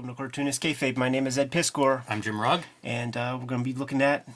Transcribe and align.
Welcome 0.00 0.14
to 0.14 0.18
Cartoonist 0.18 0.62
Kayfabe. 0.62 0.96
My 0.96 1.10
name 1.10 1.26
is 1.26 1.36
Ed 1.36 1.52
Piskor, 1.52 2.04
I'm 2.08 2.22
Jim 2.22 2.40
Rugg. 2.40 2.62
and 2.82 3.14
uh, 3.18 3.36
we're 3.38 3.44
going 3.44 3.60
to 3.62 3.64
be 3.70 3.78
looking 3.78 4.00
at 4.00 4.26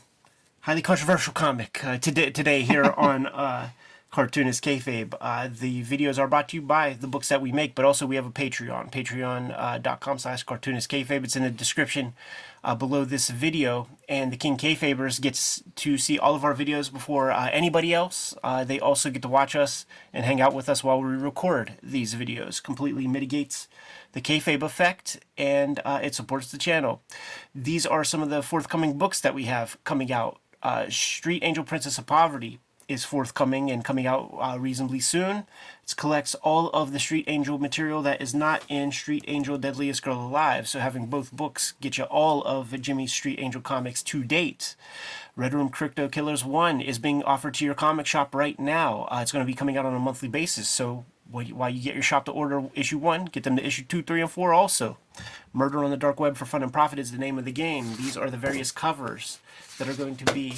highly 0.60 0.82
controversial 0.82 1.32
comic 1.32 1.82
uh, 1.82 1.96
today, 1.96 2.28
today 2.28 2.60
here 2.60 2.84
on 2.98 3.26
uh, 3.28 3.70
Cartoonist 4.14 4.62
Kayfabe. 4.62 5.12
Uh, 5.20 5.48
the 5.50 5.82
videos 5.82 6.20
are 6.20 6.28
brought 6.28 6.48
to 6.50 6.56
you 6.58 6.62
by 6.62 6.92
the 6.92 7.08
books 7.08 7.30
that 7.30 7.42
we 7.42 7.50
make, 7.50 7.74
but 7.74 7.84
also 7.84 8.06
we 8.06 8.14
have 8.14 8.24
a 8.24 8.30
Patreon, 8.30 8.92
patreon.com 8.92 10.18
slash 10.20 10.44
cartoonist 10.44 10.88
kayfabe. 10.88 11.24
It's 11.24 11.34
in 11.34 11.42
the 11.42 11.50
description 11.50 12.14
uh, 12.62 12.76
below 12.76 13.04
this 13.04 13.28
video, 13.28 13.88
and 14.08 14.32
the 14.32 14.36
King 14.36 14.56
Kayfabers 14.56 15.20
gets 15.20 15.64
to 15.74 15.98
see 15.98 16.16
all 16.16 16.36
of 16.36 16.44
our 16.44 16.54
videos 16.54 16.92
before 16.92 17.32
uh, 17.32 17.50
anybody 17.50 17.92
else. 17.92 18.36
Uh, 18.44 18.62
they 18.62 18.78
also 18.78 19.10
get 19.10 19.22
to 19.22 19.28
watch 19.28 19.56
us 19.56 19.84
and 20.12 20.24
hang 20.24 20.40
out 20.40 20.54
with 20.54 20.68
us 20.68 20.84
while 20.84 21.02
we 21.02 21.08
record 21.16 21.72
these 21.82 22.14
videos. 22.14 22.62
Completely 22.62 23.08
mitigates 23.08 23.66
the 24.12 24.20
kayfabe 24.20 24.62
effect, 24.62 25.18
and 25.36 25.80
uh, 25.84 25.98
it 26.00 26.14
supports 26.14 26.52
the 26.52 26.58
channel. 26.58 27.02
These 27.52 27.84
are 27.84 28.04
some 28.04 28.22
of 28.22 28.30
the 28.30 28.44
forthcoming 28.44 28.96
books 28.96 29.20
that 29.22 29.34
we 29.34 29.46
have 29.46 29.76
coming 29.82 30.12
out. 30.12 30.38
Uh, 30.62 30.88
Street 30.88 31.42
Angel 31.42 31.64
Princess 31.64 31.98
of 31.98 32.06
Poverty 32.06 32.60
is 32.88 33.04
forthcoming 33.04 33.70
and 33.70 33.84
coming 33.84 34.06
out 34.06 34.34
uh, 34.40 34.58
reasonably 34.58 35.00
soon. 35.00 35.44
It 35.84 35.94
collects 35.96 36.34
all 36.36 36.70
of 36.70 36.92
the 36.92 36.98
Street 36.98 37.24
Angel 37.26 37.58
material 37.58 38.02
that 38.02 38.22
is 38.22 38.34
not 38.34 38.64
in 38.68 38.92
Street 38.92 39.24
Angel 39.28 39.58
Deadliest 39.58 40.02
Girl 40.02 40.20
Alive. 40.20 40.66
So 40.68 40.78
having 40.78 41.06
both 41.06 41.32
books 41.32 41.74
get 41.80 41.98
you 41.98 42.04
all 42.04 42.42
of 42.44 42.80
Jimmy's 42.80 43.12
Street 43.12 43.38
Angel 43.38 43.60
comics 43.60 44.02
to 44.04 44.24
date. 44.24 44.76
Red 45.36 45.52
Room 45.52 45.68
Crypto 45.68 46.08
Killers 46.08 46.44
1 46.44 46.80
is 46.80 46.98
being 46.98 47.22
offered 47.24 47.54
to 47.54 47.64
your 47.64 47.74
comic 47.74 48.06
shop 48.06 48.34
right 48.34 48.58
now. 48.58 49.08
Uh, 49.10 49.18
it's 49.20 49.32
going 49.32 49.44
to 49.44 49.50
be 49.50 49.56
coming 49.56 49.76
out 49.76 49.86
on 49.86 49.94
a 49.94 49.98
monthly 49.98 50.28
basis. 50.28 50.68
So 50.68 51.04
while 51.30 51.70
you 51.70 51.82
get 51.82 51.94
your 51.94 52.02
shop 52.02 52.24
to 52.26 52.32
order 52.32 52.64
issue 52.74 52.98
1, 52.98 53.26
get 53.26 53.42
them 53.42 53.56
to 53.56 53.66
issue 53.66 53.82
2, 53.82 54.02
3, 54.02 54.22
and 54.22 54.30
4 54.30 54.52
also. 54.52 54.98
Murder 55.52 55.82
on 55.84 55.90
the 55.90 55.96
Dark 55.96 56.20
Web 56.20 56.36
for 56.36 56.44
Fun 56.44 56.62
and 56.62 56.72
Profit 56.72 56.98
is 56.98 57.12
the 57.12 57.18
name 57.18 57.38
of 57.38 57.44
the 57.44 57.52
game. 57.52 57.96
These 57.96 58.16
are 58.16 58.30
the 58.30 58.36
various 58.36 58.70
covers 58.70 59.38
that 59.78 59.88
are 59.88 59.94
going 59.94 60.16
to 60.16 60.32
be 60.32 60.54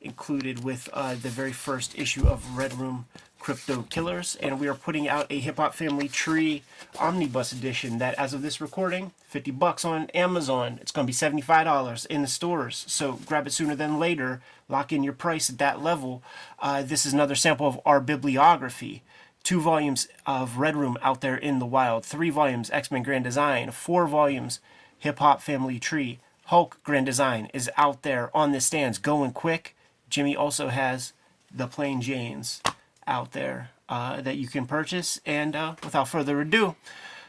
included 0.00 0.64
with 0.64 0.88
uh, 0.92 1.14
the 1.14 1.28
very 1.28 1.52
first 1.52 1.98
issue 1.98 2.26
of 2.26 2.56
Red 2.56 2.74
Room 2.74 3.06
Crypto 3.38 3.82
Killers, 3.88 4.36
and 4.36 4.60
we 4.60 4.68
are 4.68 4.74
putting 4.74 5.08
out 5.08 5.26
a 5.30 5.40
Hip 5.40 5.56
Hop 5.56 5.74
Family 5.74 6.08
Tree 6.08 6.62
Omnibus 6.98 7.52
Edition 7.52 7.98
that, 7.98 8.14
as 8.14 8.34
of 8.34 8.42
this 8.42 8.60
recording, 8.60 9.12
50 9.24 9.50
bucks 9.52 9.84
on 9.84 10.06
Amazon. 10.10 10.78
It's 10.80 10.92
going 10.92 11.06
to 11.06 11.10
be 11.10 11.40
$75 11.42 12.06
in 12.06 12.22
the 12.22 12.28
stores, 12.28 12.84
so 12.86 13.12
grab 13.24 13.46
it 13.46 13.52
sooner 13.52 13.74
than 13.74 13.98
later. 13.98 14.42
Lock 14.68 14.92
in 14.92 15.02
your 15.02 15.14
price 15.14 15.48
at 15.48 15.58
that 15.58 15.82
level. 15.82 16.22
Uh, 16.58 16.82
this 16.82 17.06
is 17.06 17.14
another 17.14 17.34
sample 17.34 17.66
of 17.66 17.80
our 17.86 18.00
bibliography. 18.00 19.02
Two 19.42 19.60
volumes 19.60 20.06
of 20.26 20.58
Red 20.58 20.76
Room 20.76 20.98
out 21.00 21.22
there 21.22 21.36
in 21.36 21.58
the 21.60 21.66
wild, 21.66 22.04
three 22.04 22.30
volumes 22.30 22.70
X 22.70 22.90
Men 22.90 23.02
Grand 23.02 23.24
Design, 23.24 23.70
four 23.70 24.06
volumes 24.06 24.60
Hip 24.98 25.18
Hop 25.18 25.40
Family 25.40 25.78
Tree. 25.78 26.20
Hulk 26.46 26.78
Grand 26.84 27.06
Design 27.06 27.48
is 27.54 27.70
out 27.76 28.02
there 28.02 28.30
on 28.36 28.52
the 28.52 28.60
stands 28.60 28.98
going 28.98 29.32
quick. 29.32 29.74
Jimmy 30.10 30.36
also 30.36 30.68
has 30.68 31.12
the 31.54 31.66
Plain 31.66 32.02
Janes 32.02 32.60
out 33.06 33.32
there 33.32 33.70
uh, 33.88 34.20
that 34.20 34.36
you 34.36 34.48
can 34.48 34.66
purchase. 34.66 35.20
And 35.24 35.56
uh, 35.56 35.76
without 35.82 36.08
further 36.08 36.40
ado, 36.40 36.76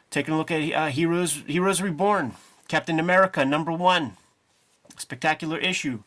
taking 0.10 0.34
a 0.34 0.38
look 0.38 0.52
at 0.52 0.72
uh, 0.74 0.88
Heroes 0.88 1.44
Heroes 1.48 1.82
Reborn, 1.82 2.34
Captain 2.68 3.00
America 3.00 3.46
number 3.46 3.72
one, 3.72 4.14
spectacular 4.98 5.58
issue. 5.58 6.00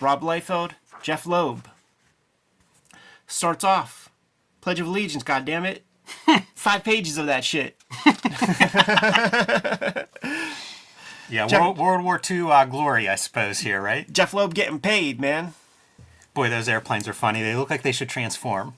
Rob 0.00 0.22
Liefeld, 0.22 0.72
Jeph 1.02 1.26
Loeb. 1.26 1.68
Starts 3.26 3.64
off, 3.64 4.08
Pledge 4.60 4.78
of 4.80 4.86
Allegiance. 4.86 5.22
God 5.24 5.44
damn 5.44 5.64
it, 5.64 5.82
five 6.54 6.84
pages 6.84 7.18
of 7.18 7.26
that 7.26 7.44
shit. 7.44 7.76
Yeah, 11.28 11.48
Jeff- 11.48 11.60
World, 11.60 11.78
World 11.78 12.04
War 12.04 12.20
II 12.30 12.42
uh, 12.52 12.64
glory, 12.66 13.08
I 13.08 13.16
suppose, 13.16 13.58
here, 13.60 13.80
right? 13.80 14.10
Jeph 14.12 14.32
Loeb 14.32 14.54
getting 14.54 14.78
paid, 14.78 15.20
man. 15.20 15.54
Boy, 16.36 16.50
those 16.50 16.68
airplanes 16.68 17.08
are 17.08 17.14
funny. 17.14 17.42
They 17.42 17.56
look 17.56 17.70
like 17.70 17.80
they 17.80 17.92
should 17.92 18.10
transform. 18.10 18.74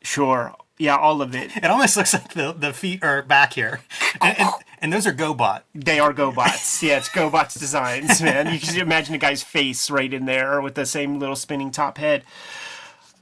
Sure, 0.00 0.54
yeah, 0.78 0.96
all 0.96 1.20
of 1.20 1.34
it. 1.34 1.54
It 1.58 1.66
almost 1.66 1.94
looks 1.94 2.14
like 2.14 2.32
the, 2.32 2.52
the 2.52 2.72
feet 2.72 3.04
are 3.04 3.20
back 3.20 3.52
here. 3.52 3.80
And, 4.20 4.40
and, 4.40 4.50
and 4.80 4.92
those 4.92 5.06
are 5.06 5.12
GoBot. 5.12 5.60
They 5.74 6.00
are 6.00 6.14
GoBots. 6.14 6.82
yeah, 6.88 6.96
it's 6.96 7.10
GoBots 7.10 7.58
designs, 7.58 8.22
man. 8.22 8.52
You 8.52 8.58
can 8.58 8.80
imagine 8.80 9.14
a 9.14 9.18
guy's 9.18 9.42
face 9.42 9.90
right 9.90 10.12
in 10.12 10.24
there 10.24 10.62
with 10.62 10.74
the 10.74 10.86
same 10.86 11.18
little 11.18 11.36
spinning 11.36 11.70
top 11.70 11.98
head. 11.98 12.24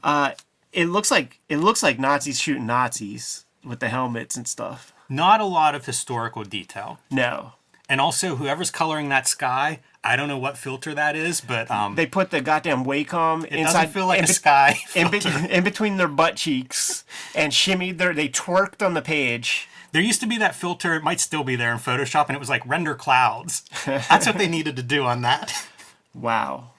Uh, 0.05 0.33
it 0.73 0.87
looks 0.87 1.11
like 1.11 1.41
it 1.49 1.57
looks 1.57 1.83
like 1.83 1.99
Nazis 1.99 2.41
shooting 2.41 2.67
Nazis 2.67 3.45
with 3.65 3.81
the 3.81 3.89
helmets 3.89 4.37
and 4.37 4.47
stuff. 4.47 4.95
Not 5.09 5.41
a 5.41 5.45
lot 5.45 5.75
of 5.75 5.85
historical 5.85 6.45
detail. 6.45 7.01
No, 7.11 7.55
And 7.89 8.01
also, 8.01 8.37
whoever's 8.37 8.71
coloring 8.71 9.09
that 9.09 9.27
sky, 9.27 9.81
I 10.03 10.17
don't 10.17 10.29
know 10.29 10.39
what 10.39 10.57
filter 10.57 10.95
that 10.95 11.15
is, 11.15 11.41
but 11.43 11.71
um, 11.71 11.95
they 11.95 12.07
put 12.07 12.31
the 12.31 12.41
goddamn 12.41 12.85
Wacom 12.85 13.45
it 13.45 13.53
inside. 13.53 13.73
doesn't 13.73 13.91
feel 13.93 14.07
like 14.07 14.19
in 14.19 14.25
a 14.25 14.29
be- 14.29 14.33
sky. 14.33 14.79
in, 14.95 15.11
be- 15.11 15.21
in 15.51 15.63
between 15.63 15.97
their 15.99 16.09
butt 16.09 16.37
cheeks 16.37 17.05
and 17.35 17.53
shimmied 17.53 17.99
their. 17.99 18.15
They 18.15 18.29
twerked 18.29 18.85
on 18.85 18.95
the 18.95 19.03
page. 19.03 19.69
There 19.93 20.01
used 20.01 20.21
to 20.21 20.27
be 20.27 20.39
that 20.39 20.55
filter, 20.55 20.95
it 20.95 21.03
might 21.03 21.19
still 21.21 21.43
be 21.45 21.57
there 21.57 21.73
in 21.73 21.79
Photoshop, 21.79 22.29
and 22.29 22.37
it 22.37 22.39
was 22.39 22.49
like 22.49 22.65
render 22.67 22.95
clouds. 22.95 23.65
That's 23.85 24.25
what 24.27 24.39
they 24.39 24.47
needed 24.57 24.77
to 24.77 24.83
do 24.83 25.05
on 25.05 25.23
that. 25.23 25.67
Wow. 26.15 26.71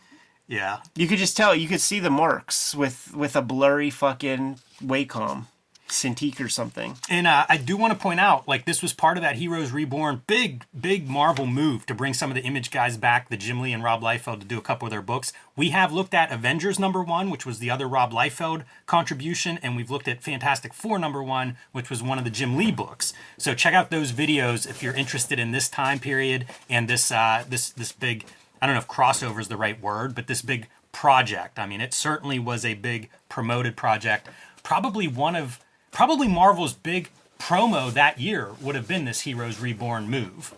Yeah. 0.48 0.80
You 0.96 1.08
could 1.08 1.18
just 1.20 1.38
tell. 1.38 1.54
You 1.54 1.68
could 1.68 1.82
see 1.82 2.00
the 2.00 2.10
marks 2.10 2.74
with 2.74 3.14
with 3.14 3.36
a 3.36 3.42
blurry 3.42 3.90
fucking 3.90 4.60
Wacom, 4.84 5.46
Cintiq 5.92 6.40
or 6.40 6.48
something. 6.48 6.98
And 7.10 7.28
uh, 7.28 7.46
I 7.50 7.58
do 7.58 7.76
want 7.76 7.92
to 7.94 8.00
point 8.00 8.20
out, 8.20 8.48
like, 8.48 8.66
this 8.66 8.82
was 8.82 8.94
part 8.94 9.18
of 9.18 9.24
that 9.24 9.36
Heroes 9.36 9.72
Reborn 9.72 10.24
big, 10.26 10.64
big 10.80 11.08
Marvel 11.08 11.46
move 11.46 11.86
to 11.86 11.94
bring 11.94 12.14
some 12.14 12.32
of 12.32 12.36
the 12.36 12.44
image 12.44 12.72
guys 12.72 12.98
back, 12.98 13.30
the 13.30 13.38
Jim 13.38 13.60
Lee 13.60 13.74
and 13.74 13.84
Rob 13.84 14.02
Liefeld, 14.02 14.40
to 14.40 14.46
do 14.46 14.58
a 14.58 14.62
couple 14.62 14.86
of 14.86 14.90
their 14.90 15.02
books. 15.02 15.34
We 15.56 15.70
have 15.72 15.92
looked 15.92 16.14
at 16.14 16.32
Avengers 16.32 16.80
number 16.80 17.04
one, 17.04 17.30
which 17.30 17.46
was 17.46 17.60
the 17.60 17.70
other 17.70 17.88
Rob 17.88 18.14
Liefeld 18.14 18.64
contribution, 18.86 19.60
and 19.62 19.76
we've 19.76 19.92
looked 19.92 20.08
at 20.08 20.24
Fantastic 20.24 20.74
Four 20.74 20.98
number 20.98 21.22
one, 21.22 21.58
which 21.74 21.90
was 21.90 22.02
one 22.02 22.18
of 22.18 22.24
the 22.24 22.30
Jim 22.30 22.56
Lee 22.56 22.72
books. 22.72 23.14
So 23.38 23.54
check 23.54 23.74
out 23.74 23.90
those 23.90 24.14
videos 24.14 24.68
if 24.68 24.82
you're 24.82 24.96
interested 24.96 25.40
in 25.40 25.52
this 25.52 25.68
time 25.68 26.00
period 26.00 26.46
and 26.70 26.88
this 26.88 27.12
uh, 27.12 27.44
this 27.50 27.70
this 27.70 27.92
big. 27.92 28.26
I 28.62 28.66
don't 28.66 28.76
know 28.76 28.82
if 28.82 28.88
crossover 28.88 29.40
is 29.40 29.50
the 29.50 29.58
right 29.58 29.80
word, 29.82 30.16
but 30.16 30.28
this 30.28 30.42
big 30.42 30.68
project. 30.92 31.60
I 31.60 31.66
mean, 31.66 31.82
it 31.82 31.94
certainly 31.94 32.40
was 32.40 32.64
a 32.64 32.76
big 32.76 33.10
promoted 33.28 33.76
project. 33.76 34.30
Probably 34.64 35.08
one 35.08 35.36
of 35.36 35.60
probably 35.92 36.28
Marvel's 36.28 36.74
big 36.74 37.10
promo 37.40 37.92
that 37.94 38.20
year 38.20 38.50
would 38.62 38.76
have 38.76 38.88
been 38.88 39.06
this 39.06 39.22
Heroes 39.22 39.60
Reborn 39.60 40.10
move. 40.10 40.54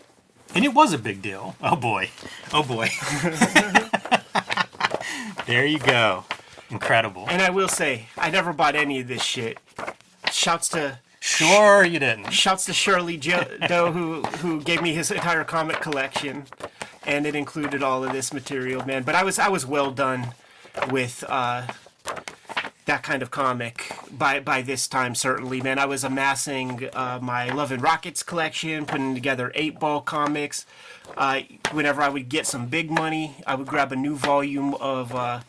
And 0.56 0.64
it 0.64 0.74
was 0.74 0.94
a 0.94 0.98
big 0.98 1.22
deal. 1.22 1.56
Oh 1.62 1.76
boy. 1.76 2.10
Oh 2.54 2.64
boy. 2.64 2.90
there 5.46 5.66
you 5.66 5.80
go. 5.80 6.26
Incredible. 6.70 7.26
And 7.30 7.42
I 7.42 7.50
will 7.50 7.68
say, 7.68 8.08
I 8.18 8.30
never 8.30 8.54
bought 8.54 8.76
any 8.76 9.00
of 9.00 9.08
this 9.08 9.24
shit. 9.24 9.58
Shouts 10.32 10.70
to 10.70 11.00
Sure 11.20 11.86
you 11.86 12.00
didn't. 12.00 12.32
shouts 12.32 12.66
to 12.66 12.74
Shirley 12.74 13.16
jo- 13.18 13.46
Doe 13.68 13.92
who 13.94 14.24
who 14.40 14.62
gave 14.62 14.82
me 14.82 14.94
his 14.94 15.10
entire 15.10 15.46
comic 15.46 15.80
collection, 15.80 16.46
and 17.06 17.26
it 17.26 17.34
included 17.34 17.82
all 17.82 18.04
of 18.04 18.12
this 18.12 18.34
material, 18.34 18.86
man. 18.86 19.04
But 19.04 19.16
I 19.16 19.24
was 19.24 19.40
I 19.40 19.48
was 19.48 19.66
well 19.66 19.92
done 19.92 20.34
with 20.92 21.24
uh, 21.30 21.68
that 22.86 23.04
kind 23.04 23.22
of 23.22 23.32
comic 23.32 23.96
by 24.12 24.40
by 24.40 24.62
this 24.62 24.88
time. 24.88 25.16
Certainly, 25.16 25.62
man. 25.62 25.80
I 25.80 25.86
was 25.86 26.04
amassing 26.04 26.90
uh, 26.94 27.20
my 27.22 27.50
Love 27.50 27.72
and 27.72 27.82
Rockets 27.82 28.24
collection, 28.24 28.86
putting 28.86 29.14
together 29.16 29.52
eight 29.56 29.80
ball 29.80 30.02
comics. 30.02 30.66
Uh, 31.18 31.42
whenever 31.72 32.02
I 32.02 32.10
would 32.10 32.30
get 32.30 32.48
some 32.48 32.68
big 32.68 32.90
money, 32.92 33.36
I 33.46 33.56
would 33.56 33.68
grab 33.68 33.92
a 33.92 33.96
new 33.96 34.16
volume 34.16 34.74
of 34.76 35.14
uh, 35.14 35.42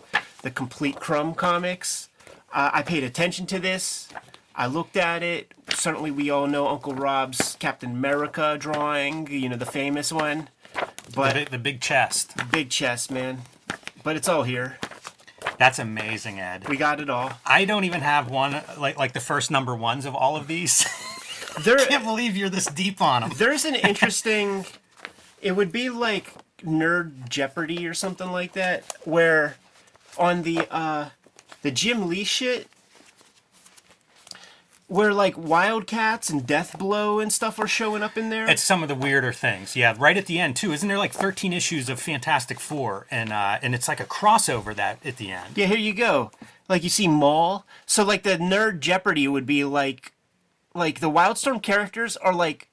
the 0.43 0.51
complete 0.51 1.01
Crumb 1.01 1.35
comics. 1.35 2.09
Uh, 2.53 2.71
I 2.73 2.83
paid 2.83 3.03
attention 3.05 3.47
to 3.47 3.59
this. 3.59 4.09
I 4.55 4.67
looked 4.67 4.97
at 4.97 5.23
it. 5.23 5.53
Certainly, 5.75 6.13
we 6.13 6.31
all 6.31 6.47
know 6.47 6.69
Uncle 6.69 6.95
Rob's 6.95 7.57
Captain 7.59 7.91
America 7.91 8.57
drawing, 8.59 9.27
you 9.29 9.49
know, 9.49 9.57
the 9.57 9.67
famous 9.67 10.13
one. 10.13 10.49
The 10.75 11.13
But 11.15 11.35
big, 11.35 11.51
the 11.51 11.59
big 11.59 11.81
chest. 11.81 12.35
big 12.53 12.71
chest, 12.71 13.11
man. 13.11 13.43
But 14.05 14.17
it's 14.17 14.29
all 14.29 14.43
here. 14.45 14.79
That's 15.59 15.79
amazing, 15.79 16.41
Ed. 16.41 16.69
We 16.69 16.77
got 16.77 17.01
it 17.01 17.09
all. 17.09 17.33
I 17.47 17.65
don't 17.65 17.85
even 17.85 18.01
have 18.01 18.31
one 18.31 18.61
like 18.79 18.99
like 18.99 19.13
the 19.13 19.21
first 19.21 19.51
number 19.51 19.75
ones 19.75 20.05
of 20.07 20.15
all 20.15 20.37
of 20.37 20.47
these. 20.47 20.87
There, 21.63 21.77
Can't 21.77 22.03
believe 22.05 22.37
you're 22.37 22.49
this 22.49 22.67
deep 22.67 23.01
on 23.01 23.21
them. 23.23 23.31
there's 23.37 23.65
an 23.65 23.77
interesting. 23.77 24.67
It 25.41 25.53
would 25.53 25.71
be 25.71 25.89
like 25.89 26.35
Nerd 26.65 27.29
Jeopardy 27.29 27.87
or 27.87 27.95
something 27.95 28.33
like 28.33 28.55
that, 28.55 28.83
where 29.05 29.55
on 30.19 30.43
the 30.43 30.67
uh, 30.69 31.11
the 31.63 31.71
Jim 31.71 32.09
Lee 32.09 32.25
shit, 32.25 32.67
where 34.95 35.13
like 35.13 35.37
Wildcats 35.37 36.31
and 36.31 36.47
Death 36.47 36.79
Blow 36.79 37.19
and 37.19 37.33
stuff 37.33 37.59
are 37.59 37.67
showing 37.67 38.05
up 38.05 38.17
in 38.17 38.31
there. 38.31 38.49
It's 38.49 38.63
some 38.63 38.81
of 38.81 38.89
the 38.89 38.95
weirder 38.95 39.33
things. 39.33 39.75
Yeah, 39.75 39.97
right 39.99 40.17
at 40.17 40.27
the 40.27 40.39
end 40.39 40.55
too. 40.55 40.73
Isn't 40.73 40.89
there 40.89 40.99
like 40.99 41.11
13 41.11 41.53
issues 41.53 41.89
of 41.89 41.99
Fantastic 41.99 42.61
Four, 42.61 43.09
and 43.11 43.33
uh, 43.33 43.59
and 43.61 43.75
it's 43.75 43.89
like 43.89 43.99
a 43.99 44.05
crossover 44.05 44.73
that 44.77 45.05
at 45.05 45.17
the 45.17 45.33
end. 45.33 45.57
Yeah, 45.57 45.67
here 45.67 45.79
you 45.79 45.95
go. 45.95 46.31
Like 46.69 46.85
you 46.85 46.91
see 46.91 47.09
Maul. 47.09 47.67
So 47.87 48.05
like 48.05 48.23
the 48.23 48.37
nerd 48.37 48.79
Jeopardy 48.79 49.27
would 49.27 49.47
be 49.47 49.65
like 49.65 50.13
like 50.77 51.01
the 51.01 51.11
Wildstorm 51.11 51.61
characters 51.61 52.17
are 52.19 52.33
like 52.33 52.69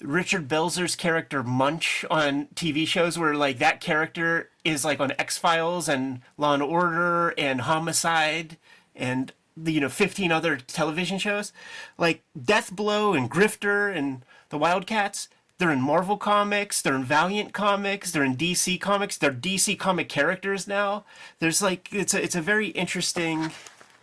Richard 0.00 0.48
Belzer's 0.48 0.96
character 0.96 1.44
Munch 1.44 2.04
on 2.10 2.46
TV 2.56 2.88
shows, 2.88 3.20
where 3.20 3.34
like 3.34 3.58
that 3.58 3.80
character 3.80 4.50
is 4.64 4.84
like 4.84 4.98
on 4.98 5.12
X 5.16 5.38
Files 5.38 5.88
and 5.88 6.22
Law 6.36 6.54
and 6.54 6.62
Order 6.64 7.34
and 7.38 7.60
Homicide 7.60 8.56
and 8.96 9.32
the 9.56 9.72
you 9.72 9.80
know 9.80 9.88
fifteen 9.88 10.30
other 10.32 10.56
television 10.56 11.18
shows, 11.18 11.52
like 11.98 12.22
deathblow 12.38 13.16
and 13.16 13.30
Grifter 13.30 13.94
and 13.96 14.22
the 14.50 14.58
Wildcats. 14.58 15.28
They're 15.58 15.70
in 15.72 15.80
Marvel 15.80 16.18
comics, 16.18 16.82
they're 16.82 16.94
in 16.94 17.04
Valiant 17.04 17.54
comics, 17.54 18.10
they're 18.10 18.22
in 18.24 18.36
DC 18.36 18.78
comics, 18.78 19.16
they're 19.16 19.32
DC 19.32 19.78
comic 19.78 20.08
characters 20.10 20.68
now. 20.68 21.04
There's 21.38 21.62
like 21.62 21.88
it's 21.92 22.12
a 22.12 22.22
it's 22.22 22.34
a 22.34 22.42
very 22.42 22.68
interesting 22.68 23.52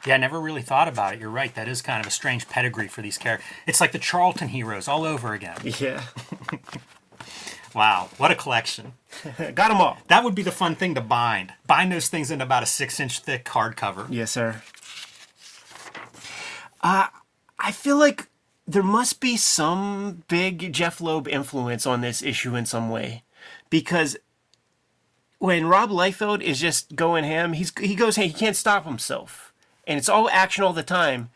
Yeah, 0.06 0.16
I 0.16 0.18
never 0.18 0.40
really 0.42 0.64
thought 0.64 0.88
about 0.88 1.14
it. 1.14 1.20
You're 1.20 1.30
right. 1.30 1.54
That 1.54 1.68
is 1.68 1.84
kind 1.84 2.02
of 2.02 2.08
a 2.08 2.12
strange 2.12 2.50
pedigree 2.50 2.88
for 2.88 3.04
these 3.04 3.20
characters. 3.20 3.46
It's 3.68 3.80
like 3.80 3.92
the 3.92 4.00
Charlton 4.00 4.48
heroes 4.50 4.88
all 4.88 5.06
over 5.06 5.34
again. 5.34 5.58
yeah. 5.80 6.02
Wow, 7.76 8.10
what 8.18 8.30
a 8.30 8.36
collection. 8.36 8.94
Got 9.38 9.70
them 9.70 9.82
all. 9.82 9.98
That 10.08 10.24
would 10.24 10.36
be 10.36 10.44
the 10.44 10.52
fun 10.52 10.76
thing 10.76 10.94
to 10.94 11.02
bind. 11.02 11.54
Bind 11.66 11.92
those 11.92 12.08
things 12.08 12.30
in 12.30 12.40
about 12.40 12.62
a 12.62 12.68
six 12.68 13.00
inch 13.00 13.20
thick 13.20 13.46
hardcover. 13.46 14.06
Yes, 14.12 14.30
sir. 14.32 14.62
Uh, 16.84 17.08
I 17.58 17.72
feel 17.72 17.98
like 17.98 18.28
there 18.68 18.84
must 18.84 19.20
be 19.20 19.38
some 19.38 20.24
big 20.28 20.72
Jeph 20.74 21.02
Loeb 21.02 21.28
influence 21.28 21.86
on 21.86 22.02
this 22.02 22.22
issue 22.22 22.56
in 22.56 22.66
some 22.66 22.90
way, 22.90 23.24
because 23.70 24.18
when 25.40 25.66
Rob 25.68 25.90
Liefeld 25.90 26.42
is 26.42 26.60
just 26.60 26.96
going 26.96 27.24
ham, 27.24 27.54
he's 27.54 27.72
he 27.80 27.96
goes 27.96 28.16
hey 28.18 28.28
he 28.28 28.34
can't 28.34 28.56
stop 28.56 28.86
himself, 28.86 29.54
and 29.88 29.98
it's 29.98 30.10
all 30.10 30.30
action 30.30 30.64
all 30.64 30.74
the 30.74 30.84
time. 30.84 31.30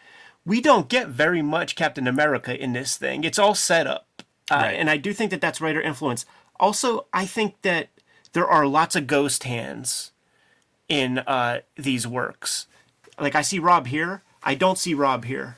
We 0.45 0.61
don't 0.61 0.87
get 0.87 1.09
very 1.09 1.41
much 1.41 1.75
Captain 1.75 2.07
America 2.07 2.57
in 2.61 2.71
this 2.73 2.95
thing. 2.97 3.23
It's 3.25 3.39
all 3.39 3.55
set 3.55 3.85
up, 3.87 4.07
uh, 4.49 4.55
Right. 4.55 4.75
and 4.75 4.89
I 4.89 4.95
do 4.97 5.11
think 5.11 5.31
that 5.31 5.41
that's 5.41 5.59
writer 5.59 5.81
influence. 5.81 6.25
Also, 6.59 7.05
I 7.13 7.25
think 7.25 7.61
that 7.63 7.89
there 8.31 8.47
are 8.47 8.65
lots 8.65 8.95
of 8.95 9.07
ghost 9.07 9.43
hands 9.43 10.11
in 10.87 11.19
uh, 11.19 11.59
these 11.75 12.07
works. 12.07 12.67
Like 13.19 13.35
I 13.35 13.41
see 13.41 13.59
Rob 13.59 13.87
here, 13.87 14.23
I 14.43 14.55
don't 14.55 14.77
see 14.77 14.93
Rob 14.93 15.25
here. 15.25 15.57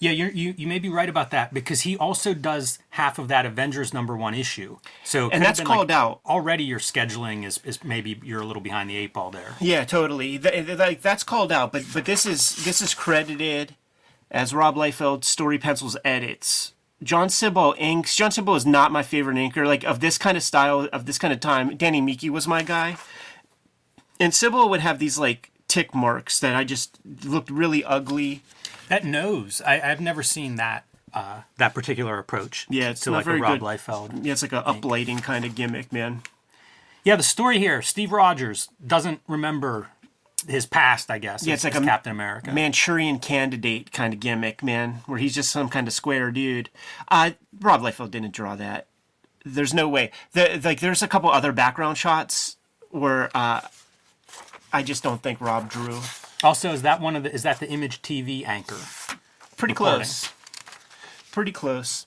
Yeah, 0.00 0.12
you're, 0.12 0.30
you 0.30 0.54
you 0.56 0.68
may 0.68 0.78
be 0.78 0.88
right 0.88 1.08
about 1.08 1.32
that 1.32 1.52
because 1.52 1.80
he 1.80 1.96
also 1.96 2.32
does 2.32 2.78
half 2.90 3.18
of 3.18 3.26
that 3.28 3.44
Avengers 3.44 3.92
number 3.92 4.16
one 4.16 4.32
issue. 4.32 4.78
So 5.02 5.28
and 5.30 5.42
that's 5.42 5.60
called 5.60 5.90
out. 5.90 6.20
Already, 6.24 6.62
your 6.62 6.78
scheduling 6.78 7.44
is, 7.44 7.58
is 7.64 7.82
maybe 7.82 8.20
you're 8.22 8.40
a 8.40 8.44
little 8.46 8.62
behind 8.62 8.88
the 8.88 8.96
eight 8.96 9.12
ball 9.12 9.32
there. 9.32 9.56
Yeah, 9.60 9.84
totally. 9.84 10.38
Th- 10.38 10.78
Like 10.78 11.02
that's 11.02 11.24
called 11.24 11.50
out, 11.50 11.72
but 11.72 11.82
but 11.92 12.04
this 12.04 12.26
is 12.26 12.64
this 12.64 12.80
is 12.80 12.94
credited 12.94 13.74
as 14.30 14.54
Rob 14.54 14.76
Liefeld 14.76 15.24
story 15.24 15.58
pencils 15.58 15.96
edits. 16.04 16.74
Jon 17.02 17.26
Sibal 17.26 17.74
inks. 17.76 18.14
Jon 18.14 18.30
Sibal 18.30 18.56
is 18.56 18.66
not 18.66 18.92
my 18.92 19.02
favorite 19.02 19.36
inker. 19.36 19.66
Like 19.66 19.82
of 19.82 19.98
this 19.98 20.16
kind 20.16 20.36
of 20.36 20.44
style, 20.44 20.88
of 20.92 21.06
this 21.06 21.18
kind 21.18 21.32
of 21.32 21.40
time. 21.40 21.76
Danny 21.76 22.00
Miki 22.00 22.30
was 22.30 22.46
my 22.46 22.62
guy, 22.62 22.98
and 24.20 24.32
Sibal 24.32 24.70
would 24.70 24.80
have 24.80 25.00
these 25.00 25.18
like 25.18 25.50
tick 25.68 25.94
marks 25.94 26.40
that 26.40 26.56
I 26.56 26.64
just 26.64 26.98
looked 27.24 27.50
really 27.50 27.84
ugly. 27.84 28.42
That 28.88 29.04
nose, 29.04 29.60
I, 29.64 29.80
I've 29.80 30.00
never 30.00 30.22
seen 30.22 30.56
that 30.56 30.84
uh, 31.14 31.42
that 31.58 31.74
particular 31.74 32.18
approach. 32.18 32.66
Yeah, 32.70 32.90
it's 32.90 33.02
to 33.02 33.10
not 33.10 33.18
like 33.18 33.24
very 33.26 33.38
a 33.38 33.42
Rob 33.42 33.60
good. 33.60 33.64
Liefeld. 33.66 34.24
Yeah, 34.24 34.32
it's 34.32 34.42
like 34.42 34.52
a 34.52 34.62
uplighting 34.62 35.22
kind 35.22 35.44
of 35.44 35.54
gimmick, 35.54 35.92
man. 35.92 36.22
Yeah, 37.04 37.16
the 37.16 37.22
story 37.22 37.58
here: 37.58 37.82
Steve 37.82 38.12
Rogers 38.12 38.68
doesn't 38.84 39.20
remember 39.28 39.88
his 40.46 40.66
past. 40.66 41.10
I 41.10 41.18
guess. 41.18 41.46
Yeah, 41.46 41.54
it's 41.54 41.64
like 41.64 41.74
a 41.74 41.80
Captain 41.80 42.12
America. 42.12 42.52
Manchurian 42.52 43.18
candidate 43.18 43.92
kind 43.92 44.14
of 44.14 44.20
gimmick, 44.20 44.62
man, 44.62 45.00
where 45.06 45.18
he's 45.18 45.34
just 45.34 45.50
some 45.50 45.68
kind 45.68 45.86
of 45.86 45.92
square 45.92 46.30
dude. 46.30 46.70
Uh, 47.08 47.32
Rob 47.60 47.82
Liefeld 47.82 48.10
didn't 48.10 48.32
draw 48.32 48.56
that. 48.56 48.86
There's 49.44 49.72
no 49.72 49.88
way. 49.88 50.10
The, 50.32 50.60
like, 50.62 50.80
there's 50.80 51.02
a 51.02 51.08
couple 51.08 51.30
other 51.30 51.52
background 51.52 51.96
shots 51.96 52.56
where 52.90 53.30
uh, 53.34 53.62
I 54.72 54.82
just 54.82 55.02
don't 55.02 55.22
think 55.22 55.40
Rob 55.40 55.70
drew. 55.70 56.00
Also, 56.42 56.72
is 56.72 56.82
that 56.82 57.00
one 57.00 57.16
of 57.16 57.22
the? 57.22 57.32
Is 57.32 57.42
that 57.42 57.60
the 57.60 57.68
Image 57.68 58.02
TV 58.02 58.46
anchor? 58.46 58.76
Pretty 59.56 59.72
Recording. 59.72 59.96
close. 59.96 60.32
Pretty 61.32 61.52
close. 61.52 62.06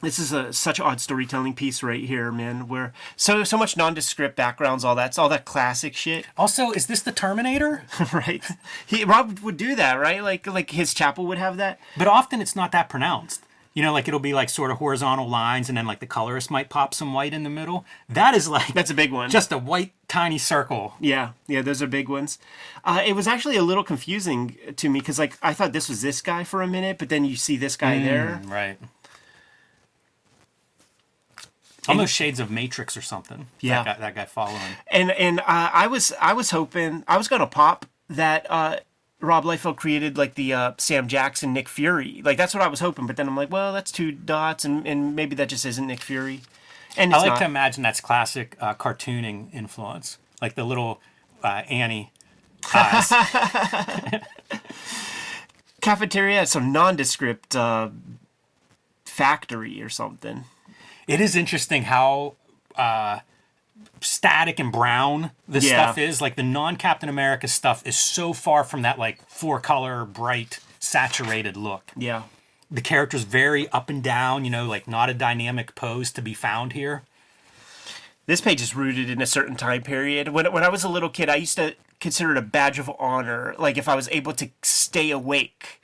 This 0.00 0.20
is 0.20 0.32
a 0.32 0.52
such 0.52 0.78
odd 0.78 1.00
storytelling 1.00 1.54
piece 1.54 1.82
right 1.82 2.04
here, 2.04 2.30
man. 2.30 2.68
Where 2.68 2.92
so 3.16 3.42
so 3.42 3.58
much 3.58 3.76
nondescript 3.76 4.36
backgrounds, 4.36 4.84
all 4.84 4.94
that's 4.94 5.18
all 5.18 5.28
that 5.28 5.44
classic 5.44 5.94
shit. 5.94 6.24
Also, 6.36 6.70
is 6.70 6.86
this 6.86 7.02
the 7.02 7.10
Terminator? 7.12 7.84
right? 8.12 8.44
He 8.86 9.04
Rob 9.04 9.40
would 9.40 9.56
do 9.56 9.74
that, 9.74 9.94
right? 9.94 10.22
Like 10.22 10.46
like 10.46 10.70
his 10.70 10.94
chapel 10.94 11.26
would 11.26 11.38
have 11.38 11.56
that. 11.56 11.80
But 11.96 12.06
often 12.06 12.40
it's 12.40 12.54
not 12.54 12.70
that 12.72 12.88
pronounced. 12.88 13.42
You 13.78 13.84
know, 13.84 13.92
like 13.92 14.08
it'll 14.08 14.18
be 14.18 14.34
like 14.34 14.48
sort 14.48 14.72
of 14.72 14.78
horizontal 14.78 15.28
lines, 15.28 15.68
and 15.68 15.78
then 15.78 15.86
like 15.86 16.00
the 16.00 16.06
colorist 16.06 16.50
might 16.50 16.68
pop 16.68 16.92
some 16.94 17.14
white 17.14 17.32
in 17.32 17.44
the 17.44 17.48
middle. 17.48 17.84
That 18.08 18.34
is 18.34 18.48
like 18.48 18.74
That's 18.74 18.90
a 18.90 18.94
big 18.94 19.12
one. 19.12 19.30
just 19.30 19.52
a 19.52 19.56
white 19.56 19.92
tiny 20.08 20.36
circle. 20.36 20.94
Yeah, 20.98 21.30
yeah, 21.46 21.62
those 21.62 21.80
are 21.80 21.86
big 21.86 22.08
ones. 22.08 22.40
Uh, 22.82 23.04
it 23.06 23.12
was 23.12 23.28
actually 23.28 23.56
a 23.56 23.62
little 23.62 23.84
confusing 23.84 24.56
to 24.74 24.88
me 24.88 24.98
because, 24.98 25.16
like, 25.16 25.38
I 25.42 25.54
thought 25.54 25.72
this 25.72 25.88
was 25.88 26.02
this 26.02 26.20
guy 26.20 26.42
for 26.42 26.60
a 26.60 26.66
minute, 26.66 26.98
but 26.98 27.08
then 27.08 27.24
you 27.24 27.36
see 27.36 27.56
this 27.56 27.76
guy 27.76 28.00
there. 28.00 28.42
Right. 28.46 28.78
Almost 31.86 32.12
shades 32.12 32.40
of 32.40 32.50
Matrix 32.50 32.96
or 32.96 33.02
something. 33.02 33.46
Yeah. 33.60 33.84
That 33.84 34.00
guy, 34.00 34.00
that 34.00 34.14
guy 34.16 34.24
following. 34.24 34.60
And 34.90 35.12
and 35.12 35.38
uh, 35.38 35.44
I 35.46 35.86
was 35.86 36.12
I 36.20 36.32
was 36.32 36.50
hoping 36.50 37.04
I 37.06 37.16
was 37.16 37.28
gonna 37.28 37.46
pop 37.46 37.86
that 38.10 38.44
uh, 38.50 38.78
Rob 39.20 39.44
Liefeld 39.44 39.76
created 39.76 40.16
like 40.16 40.34
the 40.34 40.52
uh, 40.52 40.72
Sam 40.78 41.08
Jackson 41.08 41.52
Nick 41.52 41.68
Fury. 41.68 42.22
Like 42.24 42.36
that's 42.36 42.54
what 42.54 42.62
I 42.62 42.68
was 42.68 42.80
hoping, 42.80 43.06
but 43.06 43.16
then 43.16 43.28
I'm 43.28 43.36
like, 43.36 43.50
well, 43.50 43.72
that's 43.72 43.90
two 43.90 44.12
dots, 44.12 44.64
and, 44.64 44.86
and 44.86 45.16
maybe 45.16 45.34
that 45.36 45.48
just 45.48 45.66
isn't 45.66 45.86
Nick 45.86 46.00
Fury. 46.00 46.42
And 46.96 47.14
I 47.14 47.18
like 47.18 47.28
not. 47.28 47.38
to 47.38 47.44
imagine 47.44 47.82
that's 47.82 48.00
classic 48.00 48.56
uh, 48.60 48.74
cartooning 48.74 49.52
influence, 49.52 50.18
like 50.40 50.54
the 50.54 50.64
little 50.64 51.00
uh, 51.42 51.62
Annie 51.68 52.12
eyes. 52.74 53.12
cafeteria 55.80 56.44
some 56.46 56.72
nondescript 56.72 57.54
uh, 57.54 57.88
factory 59.04 59.80
or 59.82 59.88
something. 59.88 60.44
it 61.06 61.20
is 61.20 61.36
interesting 61.36 61.84
how 61.84 62.34
uh, 62.76 63.20
static 64.00 64.58
and 64.58 64.70
brown 64.72 65.30
this 65.46 65.64
Yeah. 65.64 65.82
stuff 65.84 65.98
is. 65.98 66.20
Like 66.20 66.36
the 66.36 66.42
non-Captain 66.42 67.08
America 67.08 67.48
stuff 67.48 67.86
is 67.86 67.98
so 67.98 68.32
far 68.32 68.64
from 68.64 68.82
that 68.82 68.98
like 68.98 69.18
four-color, 69.28 70.04
bright, 70.04 70.60
saturated 70.78 71.56
look. 71.56 71.90
Yeah. 71.96 72.22
The 72.70 72.80
character's 72.82 73.22
very 73.24 73.68
up 73.70 73.88
and 73.90 74.02
down. 74.02 74.44
You 74.44 74.50
know, 74.50 74.66
like 74.66 74.86
not 74.86 75.08
a 75.10 75.14
dynamic 75.14 75.74
pose 75.74 76.12
to 76.12 76.22
be 76.22 76.34
found 76.34 76.72
here. 76.74 77.02
This 78.26 78.40
page 78.42 78.60
is 78.60 78.76
rooted 78.76 79.08
in 79.08 79.22
a 79.22 79.26
certain 79.26 79.56
time 79.56 79.82
period. 79.82 80.28
When 80.28 80.52
when 80.52 80.62
I 80.62 80.68
was 80.68 80.84
a 80.84 80.88
little 80.88 81.08
kid, 81.08 81.28
I 81.30 81.36
used 81.36 81.56
to 81.56 81.74
consider 81.98 82.32
it 82.32 82.36
a 82.38 82.42
badge 82.42 82.78
of 82.78 82.90
honor, 82.98 83.54
like 83.58 83.76
if 83.78 83.88
I 83.88 83.94
was 83.96 84.08
able 84.12 84.32
to 84.34 84.50
stay 84.62 85.10
awake 85.10 85.80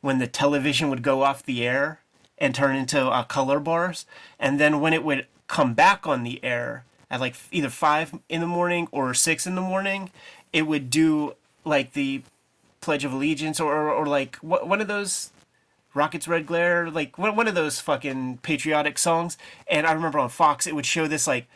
when 0.00 0.18
the 0.18 0.26
television 0.26 0.90
would 0.90 1.02
go 1.02 1.22
off 1.22 1.42
the 1.42 1.66
air 1.66 2.00
and 2.38 2.54
turn 2.54 2.76
into 2.76 3.00
uh, 3.00 3.24
color 3.24 3.58
bars, 3.58 4.04
and 4.38 4.60
then 4.60 4.78
when 4.80 4.92
it 4.92 5.02
would 5.02 5.26
come 5.48 5.72
back 5.74 6.06
on 6.06 6.22
the 6.22 6.44
air 6.44 6.84
at 7.10 7.20
like 7.20 7.34
either 7.50 7.70
five 7.70 8.18
in 8.28 8.40
the 8.40 8.46
morning 8.46 8.88
or 8.90 9.14
six 9.14 9.46
in 9.46 9.54
the 9.54 9.60
morning, 9.60 10.10
it 10.52 10.62
would 10.62 10.90
do 10.90 11.34
like 11.64 11.92
the 11.92 12.22
Pledge 12.80 13.04
of 13.04 13.12
Allegiance 13.12 13.58
or 13.58 13.72
or, 13.72 13.90
or 13.90 14.06
like 14.06 14.36
what 14.36 14.68
one 14.68 14.80
of 14.80 14.88
those 14.88 15.30
Rockets 15.96 16.28
Red 16.28 16.46
Glare, 16.46 16.90
like 16.90 17.16
one, 17.16 17.34
one 17.34 17.48
of 17.48 17.54
those 17.54 17.80
fucking 17.80 18.38
patriotic 18.42 18.98
songs. 18.98 19.38
And 19.66 19.86
I 19.86 19.92
remember 19.92 20.18
on 20.18 20.28
Fox, 20.28 20.66
it 20.66 20.74
would 20.74 20.86
show 20.86 21.08
this 21.08 21.26
like, 21.26 21.46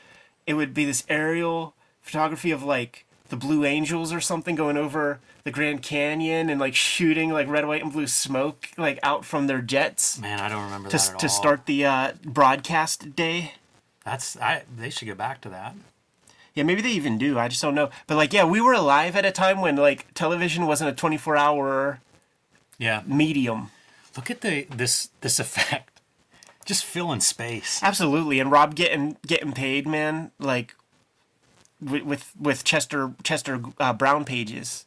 it 0.47 0.55
would 0.55 0.73
be 0.73 0.87
this 0.87 1.05
aerial 1.09 1.75
photography 2.01 2.51
of 2.51 2.63
like 2.63 3.05
the 3.29 3.37
Blue 3.37 3.65
Angels 3.65 4.13
or 4.13 4.21
something 4.21 4.57
going 4.57 4.79
over 4.79 5.21
the 5.45 5.51
Grand 5.51 5.83
Canyon 5.83 6.49
and 6.49 6.59
like 6.59 6.75
shooting 6.75 7.31
like 7.31 7.49
red, 7.49 7.67
white, 7.67 7.83
and 7.83 7.93
blue 7.93 8.07
smoke 8.07 8.71
like 8.79 8.99
out 9.03 9.25
from 9.25 9.47
their 9.47 9.61
jets 9.61 10.19
Man, 10.19 10.41
I 10.41 10.49
don't 10.49 10.65
remember 10.65 10.89
to, 10.89 10.97
that 10.97 11.13
at 11.13 11.19
to 11.19 11.29
start 11.29 11.67
the 11.67 11.85
uh, 11.85 12.13
broadcast 12.25 13.15
day. 13.15 13.53
That's 14.05 14.37
I. 14.39 14.63
They 14.77 14.91
should 14.91 15.07
get 15.07 15.19
back 15.19 15.41
to 15.43 15.49
that. 15.51 15.75
Yeah, 16.55 16.65
maybe 16.65 16.83
they 16.83 16.91
even 16.91 17.17
do. 17.19 17.39
I 17.39 17.49
just 17.49 17.63
don't 17.63 17.75
know. 17.75 17.91
But 18.07 18.17
like, 18.17 18.33
yeah, 18.33 18.45
we 18.45 18.61
were 18.61 18.73
alive 18.73 19.15
at 19.15 19.25
a 19.25 19.31
time 19.31 19.61
when 19.61 19.77
like 19.77 20.13
television 20.15 20.67
wasn't 20.67 20.91
a 20.91 20.95
24 20.95 21.37
hour 21.37 22.01
Yeah. 22.79 23.03
medium. 23.07 23.71
Look 24.17 24.31
at 24.31 24.41
the 24.41 24.65
this 24.65 25.11
this 25.21 25.39
effect. 25.39 26.01
Just 26.65 26.85
filling 26.85 27.21
space. 27.21 27.81
Absolutely, 27.83 28.41
and 28.41 28.51
Rob 28.51 28.75
getting 28.75 29.17
getting 29.27 29.53
paid, 29.53 29.87
man. 29.87 30.31
Like 30.39 30.75
with 31.81 32.33
with, 32.39 32.63
Chester 32.65 33.13
Chester 33.23 33.63
uh, 33.79 33.93
Brown 33.93 34.25
pages. 34.25 34.85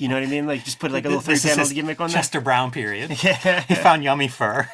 You 0.00 0.08
know 0.08 0.14
what 0.16 0.24
I 0.24 0.26
mean? 0.26 0.46
Like 0.46 0.64
just 0.64 0.78
put 0.80 0.90
like 0.90 1.04
a 1.04 1.08
little 1.08 1.20
three 1.22 1.34
This 1.34 1.44
is 1.44 1.50
panel 1.50 1.64
his 1.64 1.72
gimmick 1.72 2.00
on 2.00 2.08
Chester 2.10 2.40
Brown 2.40 2.70
period. 2.70 3.10
Yeah, 3.22 3.60
He 3.60 3.74
found 3.76 4.02
yummy 4.02 4.28
fur. 4.28 4.68